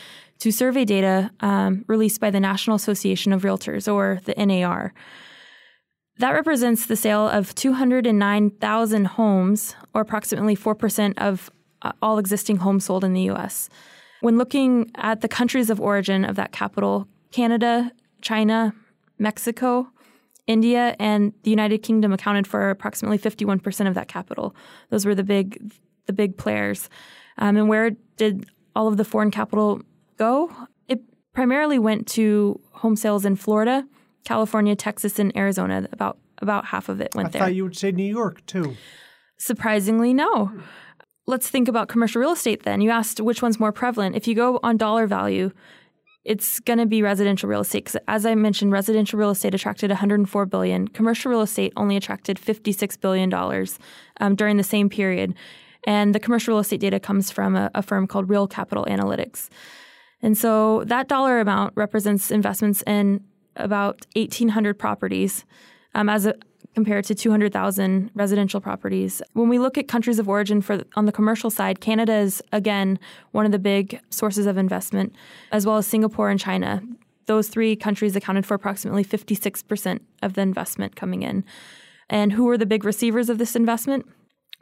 to 0.41 0.51
survey 0.51 0.85
data 0.85 1.31
um, 1.41 1.85
released 1.87 2.21
by 2.21 2.31
the 2.31 2.41
National 2.41 2.77
Association 2.77 3.33
of 3.33 3.43
Realtors, 3.43 3.91
or 3.93 4.21
the 4.25 4.35
NAR. 4.45 4.93
That 6.19 6.33
represents 6.33 6.87
the 6.87 6.97
sale 6.97 7.29
of 7.29 7.55
209,000 7.55 9.05
homes, 9.05 9.77
or 9.95 10.01
approximately 10.01 10.57
4% 10.57 11.15
of 11.17 11.51
uh, 11.83 11.93
all 12.03 12.19
existing 12.19 12.57
homes 12.57 12.87
sold 12.87 13.05
in 13.05 13.13
the 13.13 13.31
US. 13.31 13.69
When 14.21 14.37
looking 14.37 14.91
at 14.97 15.21
the 15.21 15.29
countries 15.29 15.71
of 15.71 15.81
origin 15.81 16.25
of 16.25 16.35
that 16.35 16.51
capital, 16.51 17.07
Canada, 17.31 17.93
China, 18.21 18.75
Mexico, 19.19 19.89
India, 20.49 20.97
and 20.99 21.33
the 21.45 21.51
United 21.51 21.85
Kingdom 21.85 22.13
accounted 22.13 22.49
for 22.49 22.71
approximately 22.71 23.19
51% 23.19 23.87
of 23.87 23.95
that 23.95 24.09
capital. 24.09 24.57
Those 24.91 25.07
were 25.07 25.15
the 25.15 25.23
big, 25.23 25.73
the 26.07 26.13
big 26.13 26.37
players. 26.37 26.89
Um, 27.37 27.57
and 27.57 27.69
where 27.69 27.91
did 28.17 28.47
all 28.75 28.89
of 28.89 28.97
the 28.97 29.05
foreign 29.05 29.31
capital 29.31 29.83
go? 30.17 30.51
It 30.89 31.01
primarily 31.33 31.79
went 31.79 32.09
to 32.09 32.61
home 32.73 32.97
sales 32.97 33.25
in 33.25 33.37
Florida, 33.37 33.87
California, 34.25 34.77
Texas, 34.77 35.19
and 35.19 35.37
Arizona. 35.37 35.89
About 35.93 36.19
about 36.41 36.67
half 36.67 36.89
of 36.89 37.01
it 37.01 37.15
went 37.15 37.29
I 37.29 37.31
there. 37.31 37.43
I 37.43 37.45
thought 37.47 37.55
you 37.55 37.65
would 37.65 37.77
say 37.77 37.91
New 37.93 38.05
York 38.05 38.45
too. 38.47 38.77
Surprisingly, 39.39 40.13
no. 40.13 40.53
Let's 41.27 41.49
think 41.49 41.69
about 41.69 41.89
commercial 41.89 42.21
real 42.21 42.33
estate 42.33 42.63
then. 42.63 42.81
You 42.81 42.91
asked 42.91 43.21
which 43.21 43.43
one's 43.43 43.61
more 43.61 43.73
prevalent. 43.73 44.17
If 44.17 44.27
you 44.27 44.35
go 44.35 44.59
on 44.63 44.77
dollar 44.77 45.07
value, 45.07 45.53
it's 46.25 46.59
going 46.61 46.79
to 46.79 46.87
be 46.87 47.03
residential 47.03 47.49
real 47.49 47.61
estate 47.61 47.85
because 47.85 48.01
as 48.09 48.27
I 48.27 48.35
mentioned, 48.35 48.73
residential 48.73 49.19
real 49.19 49.31
estate 49.31 49.55
attracted 49.55 49.91
104 49.91 50.47
billion. 50.47 50.89
Commercial 50.89 51.31
real 51.31 51.43
estate 51.43 51.73
only 51.77 51.97
attracted 51.97 52.39
56 52.39 52.97
billion 52.99 53.29
dollars 53.29 53.79
um, 54.21 54.35
during 54.35 54.57
the 54.57 54.65
same 54.65 54.89
period. 54.89 55.35
And 55.87 56.15
the 56.15 56.21
commercial 56.21 56.55
real 56.55 56.61
estate 56.61 56.81
data 56.81 57.01
comes 57.01 57.31
from 57.31 57.57
a, 57.57 57.71
a 57.75 57.83
firm 57.83 58.07
called 58.07 58.29
Real 58.29 58.47
Capital 58.47 58.85
Analytics. 58.87 59.49
And 60.21 60.37
so 60.37 60.85
that 60.85 61.09
dollar 61.09 61.41
amount 61.41 61.73
represents 61.77 62.31
investments 62.31 62.83
in 62.87 63.25
about 63.59 64.07
1,800 64.15 64.79
properties 64.79 65.45
um, 65.95 66.09
as 66.09 66.27
a, 66.27 66.35
compared 66.75 67.05
to 67.05 67.15
200,000 67.15 68.11
residential 68.15 68.61
properties. 68.61 69.21
When 69.33 69.49
we 69.49 69.59
look 69.59 69.77
at 69.77 69.89
countries 69.89 70.19
of 70.19 70.29
origin 70.29 70.61
for 70.61 70.85
on 70.95 71.07
the 71.07 71.13
commercial 71.13 71.51
side, 71.51 71.81
Canada 71.81 72.15
is 72.15 72.43
again 72.53 72.99
one 73.33 73.47
of 73.47 73.53
the 73.53 73.59
big 73.59 74.01
sources 74.11 74.47
of 74.47 74.57
investment, 74.57 75.15
as 75.51 75.67
well 75.67 75.77
as 75.77 75.87
Singapore 75.87 76.31
and 76.31 76.39
China. 76.39 76.83
Those 77.27 77.49
three 77.49 77.77
countries 77.77 78.17
accounted 78.17 78.47
for 78.47 78.55
approximately 78.55 79.05
56% 79.05 80.01
of 80.23 80.35
the 80.35 80.41
investment 80.41 80.97
coming 80.97 81.23
in. 81.23 81.45
And 82.09 82.33
who 82.33 82.45
were 82.45 82.57
the 82.57 82.65
big 82.65 82.85
receivers 82.85 83.29
of 83.29 83.39
this 83.39 83.55
investment? 83.55 84.07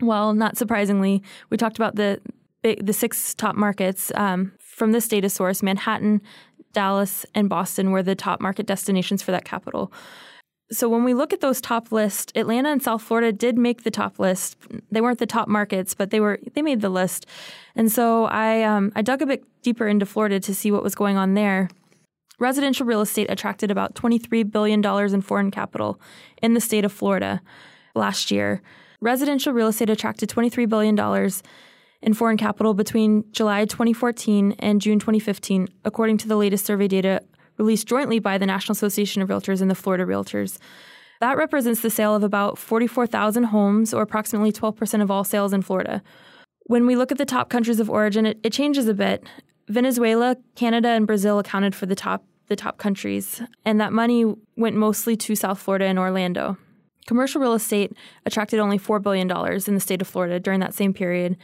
Well, 0.00 0.34
not 0.34 0.56
surprisingly, 0.56 1.22
we 1.50 1.56
talked 1.56 1.76
about 1.76 1.96
the 1.96 2.20
the 2.62 2.92
six 2.92 3.34
top 3.34 3.54
markets. 3.54 4.10
Um, 4.16 4.52
from 4.58 4.92
this 4.92 5.08
data 5.08 5.30
source, 5.30 5.62
Manhattan, 5.62 6.20
Dallas, 6.76 7.24
and 7.34 7.48
Boston 7.48 7.90
were 7.90 8.02
the 8.02 8.14
top 8.14 8.38
market 8.38 8.66
destinations 8.66 9.22
for 9.22 9.32
that 9.32 9.46
capital. 9.46 9.90
So 10.70 10.90
when 10.90 11.04
we 11.04 11.14
look 11.14 11.32
at 11.32 11.40
those 11.40 11.62
top 11.62 11.90
lists, 11.90 12.30
Atlanta 12.36 12.68
and 12.70 12.82
South 12.82 13.00
Florida 13.00 13.32
did 13.32 13.56
make 13.56 13.82
the 13.82 13.90
top 13.90 14.18
list. 14.18 14.58
They 14.90 15.00
weren't 15.00 15.18
the 15.18 15.26
top 15.26 15.48
markets, 15.48 15.94
but 15.94 16.10
they 16.10 16.20
were 16.20 16.38
they 16.52 16.60
made 16.60 16.82
the 16.82 16.90
list. 16.90 17.24
And 17.74 17.90
so 17.90 18.26
I 18.26 18.62
um, 18.62 18.92
I 18.94 19.00
dug 19.00 19.22
a 19.22 19.26
bit 19.26 19.42
deeper 19.62 19.88
into 19.88 20.04
Florida 20.04 20.38
to 20.38 20.54
see 20.54 20.70
what 20.70 20.82
was 20.82 20.94
going 20.94 21.16
on 21.16 21.32
there. 21.32 21.70
Residential 22.38 22.84
real 22.84 23.00
estate 23.00 23.30
attracted 23.30 23.70
about 23.70 23.94
$23 23.94 24.50
billion 24.50 24.84
in 24.84 25.22
foreign 25.22 25.50
capital 25.50 25.98
in 26.42 26.52
the 26.52 26.60
state 26.60 26.84
of 26.84 26.92
Florida 26.92 27.40
last 27.94 28.30
year. 28.30 28.60
Residential 29.00 29.54
real 29.54 29.68
estate 29.68 29.88
attracted 29.88 30.28
$23 30.28 30.68
billion 30.68 30.98
in 32.02 32.14
foreign 32.14 32.36
capital 32.36 32.74
between 32.74 33.24
July 33.32 33.64
2014 33.64 34.56
and 34.58 34.80
June 34.80 34.98
2015, 34.98 35.68
according 35.84 36.18
to 36.18 36.28
the 36.28 36.36
latest 36.36 36.64
survey 36.64 36.88
data 36.88 37.22
released 37.58 37.86
jointly 37.86 38.18
by 38.18 38.38
the 38.38 38.46
National 38.46 38.72
Association 38.72 39.22
of 39.22 39.28
Realtors 39.28 39.60
and 39.60 39.70
the 39.70 39.74
Florida 39.74 40.04
Realtors. 40.04 40.58
That 41.20 41.36
represents 41.36 41.80
the 41.80 41.90
sale 41.90 42.14
of 42.14 42.22
about 42.22 42.58
44,000 42.58 43.44
homes, 43.44 43.94
or 43.94 44.02
approximately 44.02 44.52
12% 44.52 45.02
of 45.02 45.10
all 45.10 45.24
sales 45.24 45.52
in 45.52 45.62
Florida. 45.62 46.02
When 46.64 46.86
we 46.86 46.96
look 46.96 47.10
at 47.10 47.18
the 47.18 47.24
top 47.24 47.48
countries 47.48 47.80
of 47.80 47.88
origin, 47.88 48.26
it, 48.26 48.38
it 48.42 48.52
changes 48.52 48.86
a 48.88 48.94
bit. 48.94 49.24
Venezuela, 49.68 50.36
Canada, 50.54 50.88
and 50.88 51.06
Brazil 51.06 51.38
accounted 51.38 51.74
for 51.74 51.86
the 51.86 51.94
top 51.94 52.24
the 52.48 52.56
top 52.56 52.78
countries, 52.78 53.42
and 53.64 53.80
that 53.80 53.92
money 53.92 54.24
went 54.56 54.76
mostly 54.76 55.16
to 55.16 55.34
South 55.34 55.58
Florida 55.58 55.86
and 55.86 55.98
Orlando. 55.98 56.56
Commercial 57.06 57.40
real 57.40 57.54
estate 57.54 57.92
attracted 58.24 58.60
only 58.60 58.78
$4 58.78 59.02
billion 59.02 59.28
in 59.28 59.74
the 59.74 59.80
state 59.80 60.00
of 60.00 60.06
Florida 60.06 60.38
during 60.38 60.60
that 60.60 60.74
same 60.74 60.92
period. 60.92 61.36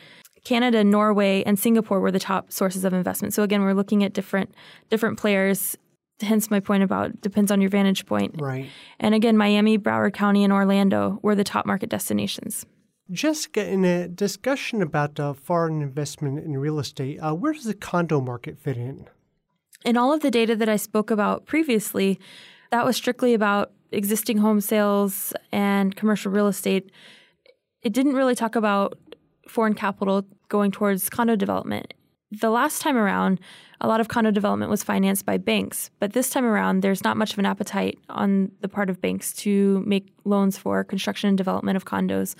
Canada, 0.44 0.82
Norway, 0.82 1.42
and 1.44 1.58
Singapore 1.58 2.00
were 2.00 2.10
the 2.10 2.18
top 2.18 2.50
sources 2.50 2.84
of 2.84 2.92
investment. 2.92 3.32
So 3.34 3.42
again, 3.42 3.62
we're 3.62 3.74
looking 3.74 4.02
at 4.04 4.12
different 4.12 4.54
different 4.90 5.18
players 5.18 5.76
hence 6.22 6.50
my 6.50 6.60
point 6.60 6.82
about 6.82 7.20
depends 7.20 7.50
on 7.50 7.60
your 7.60 7.70
vantage 7.70 8.06
point. 8.06 8.40
Right. 8.40 8.68
And 9.00 9.14
again, 9.14 9.36
Miami, 9.36 9.78
Broward 9.78 10.14
County, 10.14 10.44
and 10.44 10.52
Orlando 10.52 11.18
were 11.22 11.34
the 11.34 11.44
top 11.44 11.66
market 11.66 11.90
destinations. 11.90 12.66
Jessica, 13.10 13.66
in 13.66 13.84
a 13.84 14.08
discussion 14.08 14.80
about 14.80 15.20
uh, 15.20 15.34
foreign 15.34 15.82
investment 15.82 16.38
in 16.38 16.56
real 16.56 16.78
estate, 16.78 17.18
uh, 17.18 17.34
where 17.34 17.52
does 17.52 17.64
the 17.64 17.74
condo 17.74 18.20
market 18.20 18.58
fit 18.58 18.76
in? 18.76 19.08
In 19.84 19.96
all 19.96 20.12
of 20.12 20.20
the 20.20 20.30
data 20.30 20.56
that 20.56 20.68
I 20.68 20.76
spoke 20.76 21.10
about 21.10 21.44
previously, 21.44 22.18
that 22.70 22.86
was 22.86 22.96
strictly 22.96 23.34
about 23.34 23.72
existing 23.90 24.38
home 24.38 24.60
sales 24.60 25.34
and 25.50 25.94
commercial 25.94 26.32
real 26.32 26.46
estate. 26.46 26.90
It 27.82 27.92
didn't 27.92 28.14
really 28.14 28.36
talk 28.36 28.56
about 28.56 28.98
foreign 29.52 29.74
capital 29.74 30.24
going 30.48 30.70
towards 30.70 31.10
condo 31.10 31.36
development. 31.36 31.92
The 32.30 32.48
last 32.48 32.80
time 32.80 32.96
around, 32.96 33.38
a 33.82 33.86
lot 33.86 34.00
of 34.00 34.08
condo 34.08 34.30
development 34.30 34.70
was 34.70 34.82
financed 34.82 35.26
by 35.26 35.36
banks, 35.36 35.90
but 36.00 36.14
this 36.14 36.30
time 36.30 36.46
around, 36.46 36.80
there's 36.80 37.04
not 37.04 37.18
much 37.18 37.34
of 37.34 37.38
an 37.38 37.44
appetite 37.44 37.98
on 38.08 38.50
the 38.62 38.68
part 38.68 38.88
of 38.88 39.02
banks 39.02 39.34
to 39.44 39.82
make 39.86 40.08
loans 40.24 40.56
for 40.56 40.82
construction 40.84 41.28
and 41.28 41.36
development 41.36 41.76
of 41.76 41.84
condos. 41.84 42.34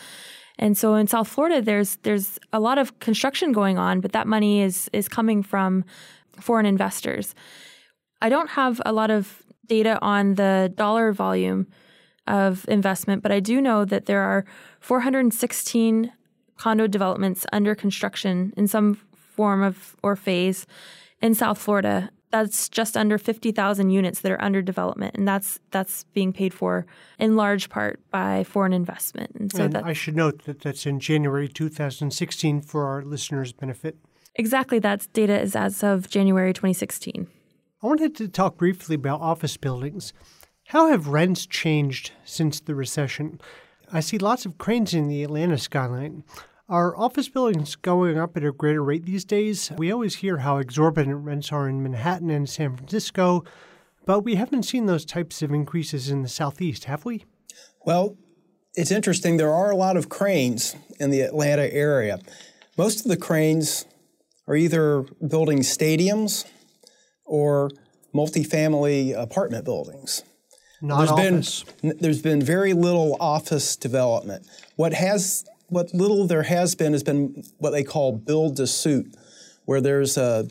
And 0.59 0.79
so 0.79 0.94
in 0.94 1.07
South 1.07 1.29
Florida, 1.29 1.61
there's 1.61 1.96
there's 1.96 2.38
a 2.53 2.61
lot 2.61 2.79
of 2.79 2.98
construction 3.01 3.53
going 3.53 3.77
on, 3.77 4.01
but 4.01 4.12
that 4.12 4.27
money 4.27 4.62
is 4.62 4.88
is 4.94 5.09
coming 5.09 5.42
from 5.42 5.85
foreign 6.40 6.66
investors. 6.66 7.35
I 8.22 8.31
don't 8.31 8.51
have 8.51 8.81
a 8.87 8.92
lot 8.92 9.11
of 9.11 9.42
data 9.66 9.98
on 10.01 10.35
the 10.37 10.72
dollar 10.75 11.12
volume 11.12 11.66
of 12.27 12.64
investment, 12.68 13.22
but 13.22 13.33
I 13.33 13.40
do 13.40 13.61
know 13.61 13.85
that 13.85 14.07
there 14.07 14.22
are 14.22 14.44
416 14.81 16.12
condo 16.62 16.87
developments 16.87 17.44
under 17.53 17.75
construction 17.75 18.55
in 18.57 18.68
some 18.68 18.94
form 19.14 19.64
of 19.64 19.96
or 20.01 20.14
phase 20.14 20.64
in 21.20 21.35
South 21.35 21.59
Florida. 21.59 22.09
That's 22.31 22.68
just 22.68 22.96
under 22.96 23.18
50,000 23.18 23.90
units 23.90 24.20
that 24.20 24.31
are 24.31 24.40
under 24.40 24.62
development, 24.62 25.16
and 25.16 25.27
that's 25.27 25.59
that's 25.72 26.05
being 26.14 26.33
paid 26.33 26.55
for 26.55 26.87
in 27.18 27.35
large 27.35 27.68
part 27.68 27.98
by 28.12 28.44
foreign 28.44 28.72
investment. 28.72 29.33
And 29.35 29.53
so 29.53 29.64
and 29.64 29.77
I 29.77 29.92
should 29.92 30.14
note 30.14 30.44
that 30.44 30.61
that's 30.61 30.87
in 30.87 31.01
January 31.01 31.48
2016 31.48 32.62
for 32.62 32.87
our 32.87 33.03
listeners' 33.03 33.53
benefit. 33.53 33.96
Exactly, 34.37 34.79
that's 34.79 35.09
data 35.09 35.38
is 35.38 35.57
as 35.57 35.83
of 35.83 36.09
January 36.09 36.53
2016. 36.53 37.27
I 37.83 37.87
wanted 37.87 38.14
to 38.16 38.29
talk 38.29 38.57
briefly 38.57 38.94
about 38.94 39.20
office 39.20 39.57
buildings. 39.57 40.12
How 40.68 40.88
have 40.88 41.09
rents 41.09 41.44
changed 41.44 42.12
since 42.25 42.61
the 42.61 42.77
recession? 42.77 43.40
I 43.92 43.98
see 43.98 44.16
lots 44.16 44.46
of 44.46 44.59
cranes 44.59 44.94
in 44.94 45.09
the 45.09 45.25
Atlanta 45.25 45.59
skyline. 45.59 46.22
Are 46.73 46.97
office 46.97 47.29
buildings 47.29 47.77
going 47.77 48.19
up 48.19 48.35
at 48.35 48.45
a 48.45 48.51
greater 48.51 48.83
rate 48.83 49.05
these 49.05 49.27
days? 49.27 49.71
We 49.77 49.93
always 49.93 50.15
hear 50.15 50.39
how 50.39 50.57
exorbitant 50.57 51.23
rents 51.23 51.53
are 51.53 51.69
in 51.69 51.83
Manhattan 51.83 52.31
and 52.31 52.49
San 52.49 52.79
Francisco, 52.79 53.45
but 54.07 54.21
we 54.21 54.37
haven't 54.37 54.63
seen 54.63 54.87
those 54.87 55.05
types 55.05 55.43
of 55.43 55.53
increases 55.53 56.09
in 56.09 56.23
the 56.23 56.31
Southeast, 56.31 56.85
have 56.85 57.05
we? 57.05 57.27
Well, 57.85 58.17
it's 58.75 58.91
interesting. 58.91 59.37
There 59.37 59.53
are 59.53 59.71
a 59.71 59.77
lot 59.77 59.99
of 59.99 60.09
cranes 60.09 60.75
in 60.99 61.11
the 61.11 61.21
Atlanta 61.21 61.71
area. 61.71 62.21
Most 62.79 63.05
of 63.05 63.11
the 63.11 63.19
cranes 63.19 63.85
are 64.47 64.57
either 64.57 65.03
building 65.29 65.59
stadiums 65.59 66.47
or 67.27 67.71
multifamily 68.15 69.15
apartment 69.15 69.67
buildings. 69.67 70.23
Not 70.81 71.01
there's 71.01 71.11
office. 71.11 71.65
Been, 71.83 71.99
there's 72.01 72.23
been 72.23 72.41
very 72.41 72.73
little 72.73 73.19
office 73.21 73.77
development. 73.77 74.47
What 74.77 74.95
has 74.95 75.45
what 75.73 75.95
little 75.95 76.27
there 76.27 76.43
has 76.43 76.75
been 76.75 76.93
has 76.93 77.03
been 77.03 77.43
what 77.59 77.71
they 77.71 77.83
call 77.83 78.13
build 78.13 78.57
to 78.57 78.67
suit, 78.67 79.17
where 79.65 79.81
there's 79.81 80.19
a, 80.19 80.47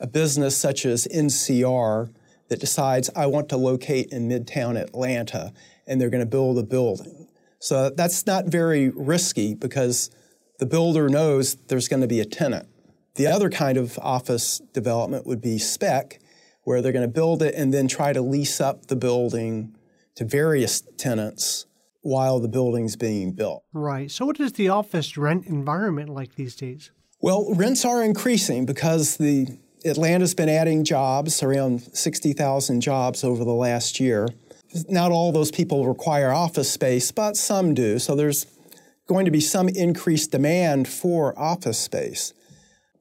a 0.00 0.06
business 0.06 0.56
such 0.56 0.86
as 0.86 1.06
NCR 1.14 2.10
that 2.48 2.58
decides, 2.58 3.10
I 3.14 3.26
want 3.26 3.50
to 3.50 3.58
locate 3.58 4.08
in 4.10 4.28
Midtown 4.28 4.80
Atlanta, 4.80 5.52
and 5.86 6.00
they're 6.00 6.10
going 6.10 6.24
to 6.24 6.30
build 6.30 6.58
a 6.58 6.62
building. 6.62 7.28
So 7.58 7.90
that's 7.90 8.26
not 8.26 8.46
very 8.46 8.88
risky 8.88 9.54
because 9.54 10.10
the 10.58 10.66
builder 10.66 11.08
knows 11.08 11.54
there's 11.68 11.88
going 11.88 12.02
to 12.02 12.08
be 12.08 12.20
a 12.20 12.24
tenant. 12.24 12.68
The 13.16 13.26
other 13.26 13.50
kind 13.50 13.76
of 13.76 13.98
office 13.98 14.58
development 14.72 15.26
would 15.26 15.42
be 15.42 15.58
spec, 15.58 16.18
where 16.64 16.80
they're 16.80 16.92
going 16.92 17.06
to 17.06 17.12
build 17.12 17.42
it 17.42 17.54
and 17.54 17.74
then 17.74 17.88
try 17.88 18.14
to 18.14 18.22
lease 18.22 18.60
up 18.60 18.86
the 18.86 18.96
building 18.96 19.76
to 20.14 20.24
various 20.24 20.82
tenants 20.96 21.66
while 22.02 22.40
the 22.40 22.48
building's 22.48 22.96
being 22.96 23.32
built. 23.32 23.64
Right. 23.72 24.10
So, 24.10 24.26
what 24.26 24.38
is 24.38 24.52
the 24.52 24.68
office 24.68 25.16
rent 25.16 25.46
environment 25.46 26.10
like 26.10 26.34
these 26.34 26.54
days? 26.54 26.90
Well, 27.20 27.54
rents 27.54 27.84
are 27.84 28.02
increasing 28.02 28.66
because 28.66 29.16
the 29.16 29.46
Atlanta's 29.84 30.34
been 30.34 30.48
adding 30.48 30.84
jobs, 30.84 31.42
around 31.42 31.80
60,000 31.96 32.80
jobs 32.80 33.24
over 33.24 33.44
the 33.44 33.54
last 33.54 34.00
year. 34.00 34.28
Not 34.88 35.12
all 35.12 35.32
those 35.32 35.50
people 35.50 35.86
require 35.86 36.32
office 36.32 36.70
space, 36.70 37.12
but 37.12 37.36
some 37.36 37.74
do. 37.74 37.98
So 37.98 38.14
there's 38.14 38.46
going 39.06 39.24
to 39.24 39.30
be 39.30 39.40
some 39.40 39.68
increased 39.68 40.30
demand 40.30 40.88
for 40.88 41.38
office 41.38 41.78
space. 41.78 42.32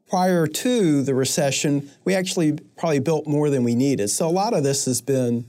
Prior 0.10 0.46
to 0.46 1.04
the 1.04 1.16
recession, 1.16 1.90
we 2.04 2.14
actually 2.14 2.54
probably 2.78 3.00
built 3.00 3.28
more 3.28 3.50
than 3.50 3.64
we 3.64 3.76
needed. 3.76 4.10
So 4.10 4.28
a 4.28 4.30
lot 4.30 4.54
of 4.54 4.64
this 4.64 4.86
has 4.86 5.02
been 5.02 5.46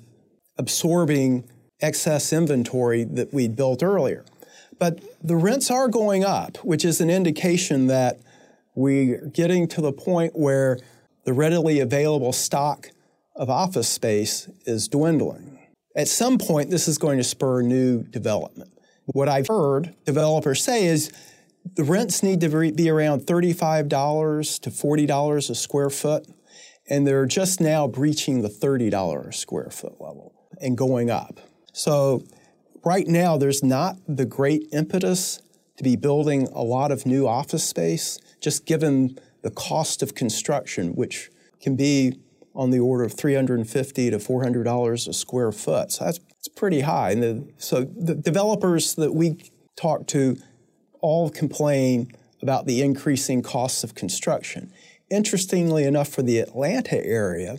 absorbing 0.56 1.48
excess 1.82 2.32
inventory 2.32 3.04
that 3.04 3.32
we'd 3.34 3.56
built 3.56 3.82
earlier. 3.82 4.24
But 4.78 5.00
the 5.22 5.36
rents 5.36 5.70
are 5.70 5.88
going 5.88 6.24
up, 6.24 6.56
which 6.58 6.84
is 6.84 7.00
an 7.00 7.10
indication 7.10 7.88
that 7.88 8.18
we're 8.74 9.26
getting 9.26 9.68
to 9.68 9.80
the 9.80 9.92
point 9.92 10.32
where 10.34 10.78
the 11.24 11.32
readily 11.32 11.80
available 11.80 12.32
stock 12.32 12.90
of 13.36 13.50
office 13.50 13.88
space 13.88 14.48
is 14.64 14.88
dwindling. 14.88 15.58
At 15.94 16.08
some 16.08 16.38
point, 16.38 16.70
this 16.70 16.88
is 16.88 16.98
going 16.98 17.18
to 17.18 17.24
spur 17.24 17.62
new 17.62 18.02
development. 18.02 18.72
What 19.06 19.28
I've 19.28 19.48
heard 19.48 19.94
developers 20.04 20.62
say 20.64 20.86
is 20.86 21.12
the 21.76 21.84
rents 21.84 22.22
need 22.22 22.40
to 22.40 22.72
be 22.72 22.88
around 22.88 23.22
$35 23.22 24.60
to 24.60 24.70
$40 24.70 25.50
a 25.50 25.54
square 25.54 25.90
foot, 25.90 26.26
and 26.88 27.06
they're 27.06 27.26
just 27.26 27.60
now 27.60 27.86
breaching 27.86 28.42
the 28.42 28.48
$30 28.48 29.28
a 29.28 29.32
square 29.32 29.70
foot 29.70 30.00
level 30.00 30.32
and 30.60 30.76
going 30.76 31.10
up. 31.10 31.40
So 31.72 32.24
right 32.84 33.06
now, 33.06 33.36
there's 33.36 33.62
not 33.62 33.96
the 34.06 34.26
great 34.26 34.68
impetus 34.72 35.40
to 35.76 35.82
be 35.82 35.96
building 35.96 36.48
a 36.52 36.62
lot 36.62 36.92
of 36.92 37.06
new 37.06 37.26
office 37.26 37.64
space, 37.64 38.18
just 38.40 38.66
given 38.66 39.18
the 39.42 39.50
cost 39.50 40.02
of 40.02 40.14
construction, 40.14 40.94
which 40.94 41.30
can 41.60 41.76
be 41.76 42.18
on 42.54 42.70
the 42.70 42.78
order 42.78 43.04
of 43.04 43.14
350 43.14 44.10
to 44.10 44.18
$400 44.18 45.08
a 45.08 45.12
square 45.12 45.52
foot. 45.52 45.92
So 45.92 46.04
that's, 46.04 46.18
that's 46.18 46.48
pretty 46.48 46.80
high. 46.80 47.12
And 47.12 47.22
the, 47.22 47.52
so 47.56 47.84
the 47.84 48.14
developers 48.14 48.94
that 48.96 49.14
we 49.14 49.50
talk 49.76 50.06
to 50.08 50.36
all 51.00 51.30
complain 51.30 52.12
about 52.42 52.66
the 52.66 52.82
increasing 52.82 53.42
costs 53.42 53.82
of 53.84 53.94
construction. 53.94 54.72
Interestingly 55.10 55.84
enough, 55.84 56.08
for 56.08 56.22
the 56.22 56.38
Atlanta 56.38 57.04
area, 57.04 57.58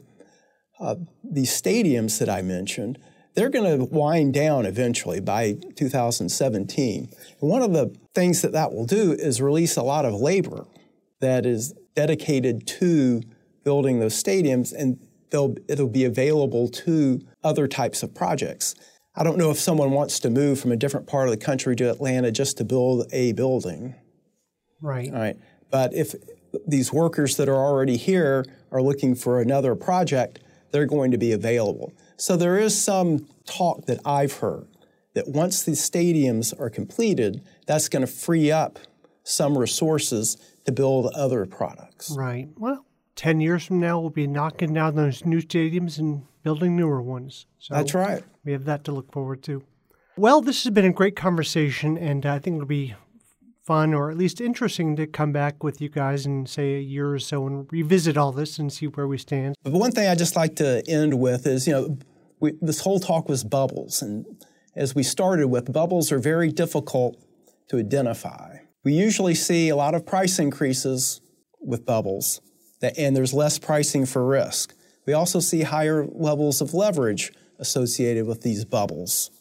uh, 0.79 0.95
these 1.23 1.49
stadiums 1.49 2.19
that 2.19 2.29
I 2.29 2.41
mentioned, 2.41 2.99
they're 3.35 3.49
going 3.49 3.79
to 3.79 3.85
wind 3.85 4.33
down 4.33 4.65
eventually 4.65 5.19
by 5.19 5.57
2017. 5.75 7.09
And 7.41 7.49
one 7.49 7.61
of 7.61 7.73
the 7.73 7.95
things 8.13 8.41
that 8.41 8.51
that 8.53 8.73
will 8.73 8.85
do 8.85 9.13
is 9.13 9.41
release 9.41 9.75
a 9.75 9.83
lot 9.83 10.05
of 10.05 10.13
labor 10.13 10.65
that 11.19 11.45
is 11.45 11.73
dedicated 11.95 12.67
to 12.67 13.21
building 13.63 13.99
those 13.99 14.21
stadiums 14.21 14.73
and 14.73 14.99
it'll 15.33 15.87
be 15.87 16.05
available 16.05 16.67
to 16.67 17.19
other 17.43 17.67
types 17.67 18.03
of 18.03 18.13
projects. 18.13 18.75
I 19.15 19.23
don't 19.23 19.37
know 19.37 19.49
if 19.49 19.57
someone 19.57 19.91
wants 19.91 20.19
to 20.19 20.29
move 20.29 20.59
from 20.59 20.71
a 20.71 20.75
different 20.75 21.07
part 21.07 21.27
of 21.27 21.31
the 21.31 21.43
country 21.43 21.75
to 21.77 21.89
Atlanta 21.89 22.31
just 22.31 22.57
to 22.57 22.63
build 22.63 23.07
a 23.11 23.33
building. 23.33 23.95
Right. 24.81 25.11
Right. 25.11 25.37
But 25.71 25.93
if 25.93 26.13
these 26.67 26.93
workers 26.93 27.37
that 27.37 27.49
are 27.49 27.55
already 27.55 27.97
here 27.97 28.45
are 28.71 28.81
looking 28.81 29.15
for 29.15 29.41
another 29.41 29.75
project, 29.75 30.39
they're 30.71 30.85
going 30.85 31.11
to 31.11 31.17
be 31.17 31.31
available. 31.31 31.93
So 32.17 32.35
there 32.37 32.57
is 32.57 32.79
some 32.79 33.27
talk 33.45 33.85
that 33.85 33.99
I've 34.05 34.33
heard 34.33 34.67
that 35.13 35.27
once 35.27 35.63
these 35.63 35.79
stadiums 35.79 36.59
are 36.59 36.69
completed, 36.69 37.41
that's 37.67 37.89
going 37.89 38.05
to 38.05 38.11
free 38.11 38.51
up 38.51 38.79
some 39.23 39.57
resources 39.57 40.37
to 40.65 40.71
build 40.71 41.07
other 41.13 41.45
products. 41.45 42.11
Right. 42.11 42.49
Well, 42.57 42.85
10 43.15 43.41
years 43.41 43.65
from 43.65 43.79
now, 43.79 43.99
we'll 43.99 44.09
be 44.09 44.27
knocking 44.27 44.73
down 44.73 44.95
those 44.95 45.25
new 45.25 45.41
stadiums 45.41 45.99
and 45.99 46.23
building 46.43 46.75
newer 46.75 47.01
ones. 47.01 47.45
So 47.59 47.75
That's 47.75 47.93
right. 47.93 48.23
We 48.43 48.51
have 48.51 48.65
that 48.65 48.83
to 48.85 48.91
look 48.91 49.11
forward 49.11 49.43
to. 49.43 49.63
Well, 50.17 50.41
this 50.41 50.63
has 50.63 50.73
been 50.73 50.85
a 50.85 50.93
great 50.93 51.15
conversation, 51.15 51.97
and 51.97 52.25
uh, 52.25 52.33
I 52.33 52.39
think 52.39 52.55
it'll 52.55 52.67
be 52.67 52.93
fun 53.65 53.93
or 53.93 54.11
at 54.11 54.17
least 54.17 54.41
interesting 54.41 54.95
to 54.95 55.07
come 55.07 55.31
back 55.31 55.63
with 55.63 55.79
you 55.81 55.89
guys 55.89 56.25
in, 56.25 56.45
say, 56.45 56.75
a 56.75 56.79
year 56.79 57.13
or 57.13 57.19
so 57.19 57.47
and 57.47 57.71
revisit 57.71 58.17
all 58.17 58.31
this 58.31 58.59
and 58.59 58.71
see 58.71 58.87
where 58.87 59.07
we 59.07 59.17
stand. 59.17 59.55
But 59.63 59.73
one 59.73 59.91
thing 59.91 60.09
I 60.09 60.15
just 60.15 60.35
like 60.35 60.55
to 60.57 60.83
end 60.87 61.19
with 61.19 61.47
is, 61.47 61.67
you 61.67 61.73
know, 61.73 61.97
we, 62.39 62.53
this 62.61 62.81
whole 62.81 62.99
talk 62.99 63.29
was 63.29 63.43
bubbles. 63.43 64.01
And 64.01 64.25
as 64.75 64.93
we 64.93 65.03
started 65.03 65.47
with, 65.47 65.71
bubbles 65.71 66.11
are 66.11 66.19
very 66.19 66.51
difficult 66.51 67.23
to 67.69 67.77
identify. 67.77 68.57
We 68.83 68.93
usually 68.93 69.35
see 69.35 69.69
a 69.69 69.75
lot 69.75 69.95
of 69.95 70.05
price 70.05 70.39
increases 70.39 71.21
with 71.61 71.85
bubbles 71.85 72.41
and 72.97 73.15
there's 73.15 73.33
less 73.33 73.57
pricing 73.59 74.05
for 74.05 74.25
risk. 74.25 74.75
We 75.05 75.13
also 75.13 75.39
see 75.39 75.61
higher 75.61 76.05
levels 76.05 76.61
of 76.61 76.73
leverage 76.73 77.31
associated 77.59 78.25
with 78.25 78.41
these 78.41 78.65
bubbles. 78.65 79.31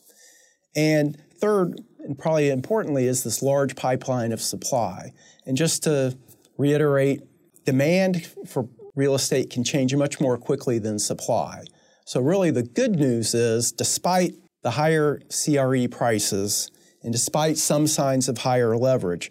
And 0.76 1.20
third, 1.40 1.80
and 2.04 2.18
probably 2.18 2.50
importantly, 2.50 3.06
is 3.06 3.24
this 3.24 3.42
large 3.42 3.76
pipeline 3.76 4.32
of 4.32 4.40
supply. 4.40 5.12
And 5.46 5.56
just 5.56 5.82
to 5.84 6.16
reiterate, 6.58 7.22
demand 7.64 8.26
for 8.46 8.68
real 8.94 9.14
estate 9.14 9.50
can 9.50 9.64
change 9.64 9.94
much 9.94 10.20
more 10.20 10.36
quickly 10.36 10.78
than 10.78 10.98
supply. 10.98 11.64
So, 12.04 12.20
really, 12.20 12.50
the 12.50 12.62
good 12.62 12.96
news 12.96 13.34
is 13.34 13.72
despite 13.72 14.34
the 14.62 14.72
higher 14.72 15.20
CRE 15.30 15.86
prices 15.88 16.70
and 17.02 17.12
despite 17.12 17.58
some 17.58 17.86
signs 17.86 18.28
of 18.28 18.38
higher 18.38 18.76
leverage, 18.76 19.30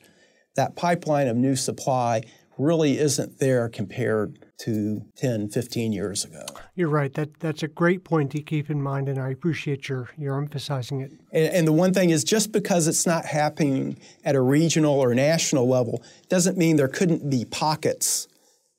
that 0.55 0.75
pipeline 0.75 1.27
of 1.27 1.37
new 1.37 1.55
supply 1.55 2.21
really 2.57 2.97
isn't 2.97 3.39
there 3.39 3.69
compared 3.69 4.45
to 4.59 5.01
10, 5.15 5.49
15 5.49 5.91
years 5.91 6.23
ago. 6.23 6.45
You're 6.75 6.89
right. 6.89 7.13
That 7.13 7.39
that's 7.39 7.63
a 7.63 7.67
great 7.67 8.03
point 8.03 8.31
to 8.31 8.41
keep 8.41 8.69
in 8.69 8.81
mind, 8.81 9.09
and 9.09 9.19
I 9.19 9.29
appreciate 9.29 9.89
your 9.89 10.09
your 10.17 10.37
emphasizing 10.37 11.01
it. 11.01 11.11
And, 11.31 11.53
and, 11.53 11.67
the 11.67 11.71
one 11.73 11.93
thing 11.93 12.11
is, 12.11 12.23
just 12.23 12.51
because 12.51 12.87
it's 12.87 13.05
not 13.05 13.25
happening 13.25 13.97
at 14.23 14.35
a 14.35 14.41
regional 14.41 14.99
or 14.99 15.15
national 15.15 15.67
level, 15.67 16.03
doesn't 16.29 16.57
mean 16.57 16.75
there 16.75 16.87
couldn't 16.87 17.29
be 17.29 17.45
pockets 17.45 18.27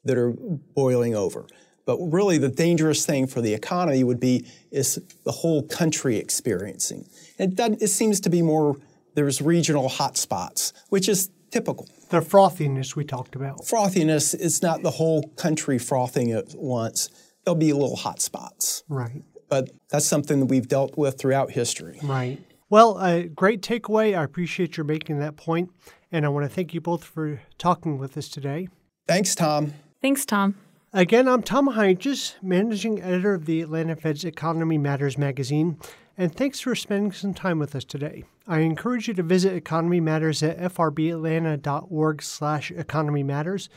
that 0.04 0.16
are 0.16 0.32
boiling 0.74 1.14
over. 1.14 1.46
But 1.84 1.98
really, 1.98 2.38
the 2.38 2.48
dangerous 2.48 3.04
thing 3.04 3.26
for 3.26 3.40
the 3.40 3.54
economy 3.54 4.04
would 4.04 4.20
be 4.20 4.46
is 4.70 5.00
the 5.24 5.32
whole 5.32 5.64
country 5.64 6.16
experiencing. 6.16 7.08
It, 7.38 7.58
it 7.58 7.88
seems 7.88 8.20
to 8.20 8.30
be 8.30 8.40
more 8.40 8.76
there's 9.14 9.42
regional 9.42 9.88
hotspots, 9.88 10.72
which 10.88 11.08
is 11.08 11.30
typical. 11.50 11.88
The 12.12 12.20
frothiness 12.20 12.94
we 12.94 13.06
talked 13.06 13.34
about. 13.34 13.64
Frothiness 13.64 14.38
is 14.38 14.60
not 14.60 14.82
the 14.82 14.90
whole 14.90 15.22
country 15.36 15.78
frothing 15.78 16.30
at 16.30 16.54
once. 16.54 17.08
There'll 17.42 17.56
be 17.56 17.72
little 17.72 17.96
hot 17.96 18.20
spots. 18.20 18.84
Right. 18.86 19.22
But 19.48 19.70
that's 19.88 20.04
something 20.04 20.40
that 20.40 20.46
we've 20.46 20.68
dealt 20.68 20.98
with 20.98 21.18
throughout 21.18 21.52
history. 21.52 21.98
Right. 22.02 22.38
Well, 22.68 22.98
a 22.98 23.28
great 23.28 23.62
takeaway. 23.62 24.14
I 24.14 24.24
appreciate 24.24 24.76
your 24.76 24.84
making 24.84 25.20
that 25.20 25.36
point, 25.36 25.70
and 26.12 26.26
I 26.26 26.28
want 26.28 26.44
to 26.44 26.54
thank 26.54 26.74
you 26.74 26.82
both 26.82 27.02
for 27.02 27.40
talking 27.56 27.96
with 27.96 28.14
us 28.18 28.28
today. 28.28 28.68
Thanks, 29.08 29.34
Tom. 29.34 29.72
Thanks, 30.02 30.26
Tom. 30.26 30.56
Again, 30.92 31.26
I'm 31.26 31.42
Tom 31.42 31.70
Heintjes, 31.70 32.34
managing 32.42 33.00
editor 33.00 33.32
of 33.32 33.46
the 33.46 33.62
Atlanta 33.62 33.96
Fed's 33.96 34.26
Economy 34.26 34.76
Matters 34.76 35.16
magazine 35.16 35.78
and 36.22 36.32
thanks 36.32 36.60
for 36.60 36.76
spending 36.76 37.10
some 37.10 37.34
time 37.34 37.58
with 37.58 37.74
us 37.74 37.84
today. 37.84 38.22
I 38.46 38.60
encourage 38.60 39.08
you 39.08 39.14
to 39.14 39.24
visit 39.24 39.54
Economy 39.54 39.98
Matters 39.98 40.40
at 40.40 40.56
frbatlanta.org 40.58 42.22
slash 42.22 42.70
economy 42.70 43.24
matters 43.24 43.68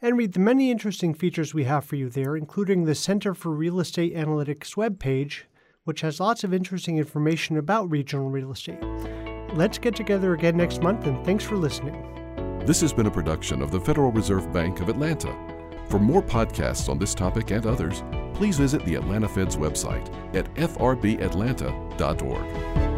and 0.00 0.16
read 0.16 0.34
the 0.34 0.38
many 0.38 0.70
interesting 0.70 1.14
features 1.14 1.52
we 1.52 1.64
have 1.64 1.84
for 1.84 1.96
you 1.96 2.08
there, 2.08 2.36
including 2.36 2.84
the 2.84 2.94
Center 2.94 3.34
for 3.34 3.50
Real 3.50 3.80
Estate 3.80 4.14
Analytics 4.14 4.76
webpage, 4.76 5.42
which 5.82 6.02
has 6.02 6.20
lots 6.20 6.44
of 6.44 6.54
interesting 6.54 6.96
information 6.96 7.56
about 7.56 7.90
regional 7.90 8.30
real 8.30 8.52
estate. 8.52 8.82
Let's 9.54 9.78
get 9.78 9.96
together 9.96 10.32
again 10.32 10.56
next 10.56 10.82
month, 10.82 11.06
and 11.06 11.24
thanks 11.26 11.44
for 11.44 11.56
listening. 11.56 12.62
This 12.66 12.80
has 12.82 12.92
been 12.92 13.06
a 13.06 13.10
production 13.10 13.62
of 13.62 13.72
the 13.72 13.80
Federal 13.80 14.12
Reserve 14.12 14.52
Bank 14.52 14.80
of 14.80 14.88
Atlanta. 14.88 15.36
For 15.88 15.98
more 15.98 16.22
podcasts 16.22 16.88
on 16.88 17.00
this 17.00 17.16
topic 17.16 17.50
and 17.50 17.66
others, 17.66 18.04
please 18.40 18.56
visit 18.56 18.82
the 18.86 18.94
Atlanta 18.94 19.28
Fed's 19.28 19.54
website 19.54 20.08
at 20.34 20.46
frbatlanta.org. 20.54 22.89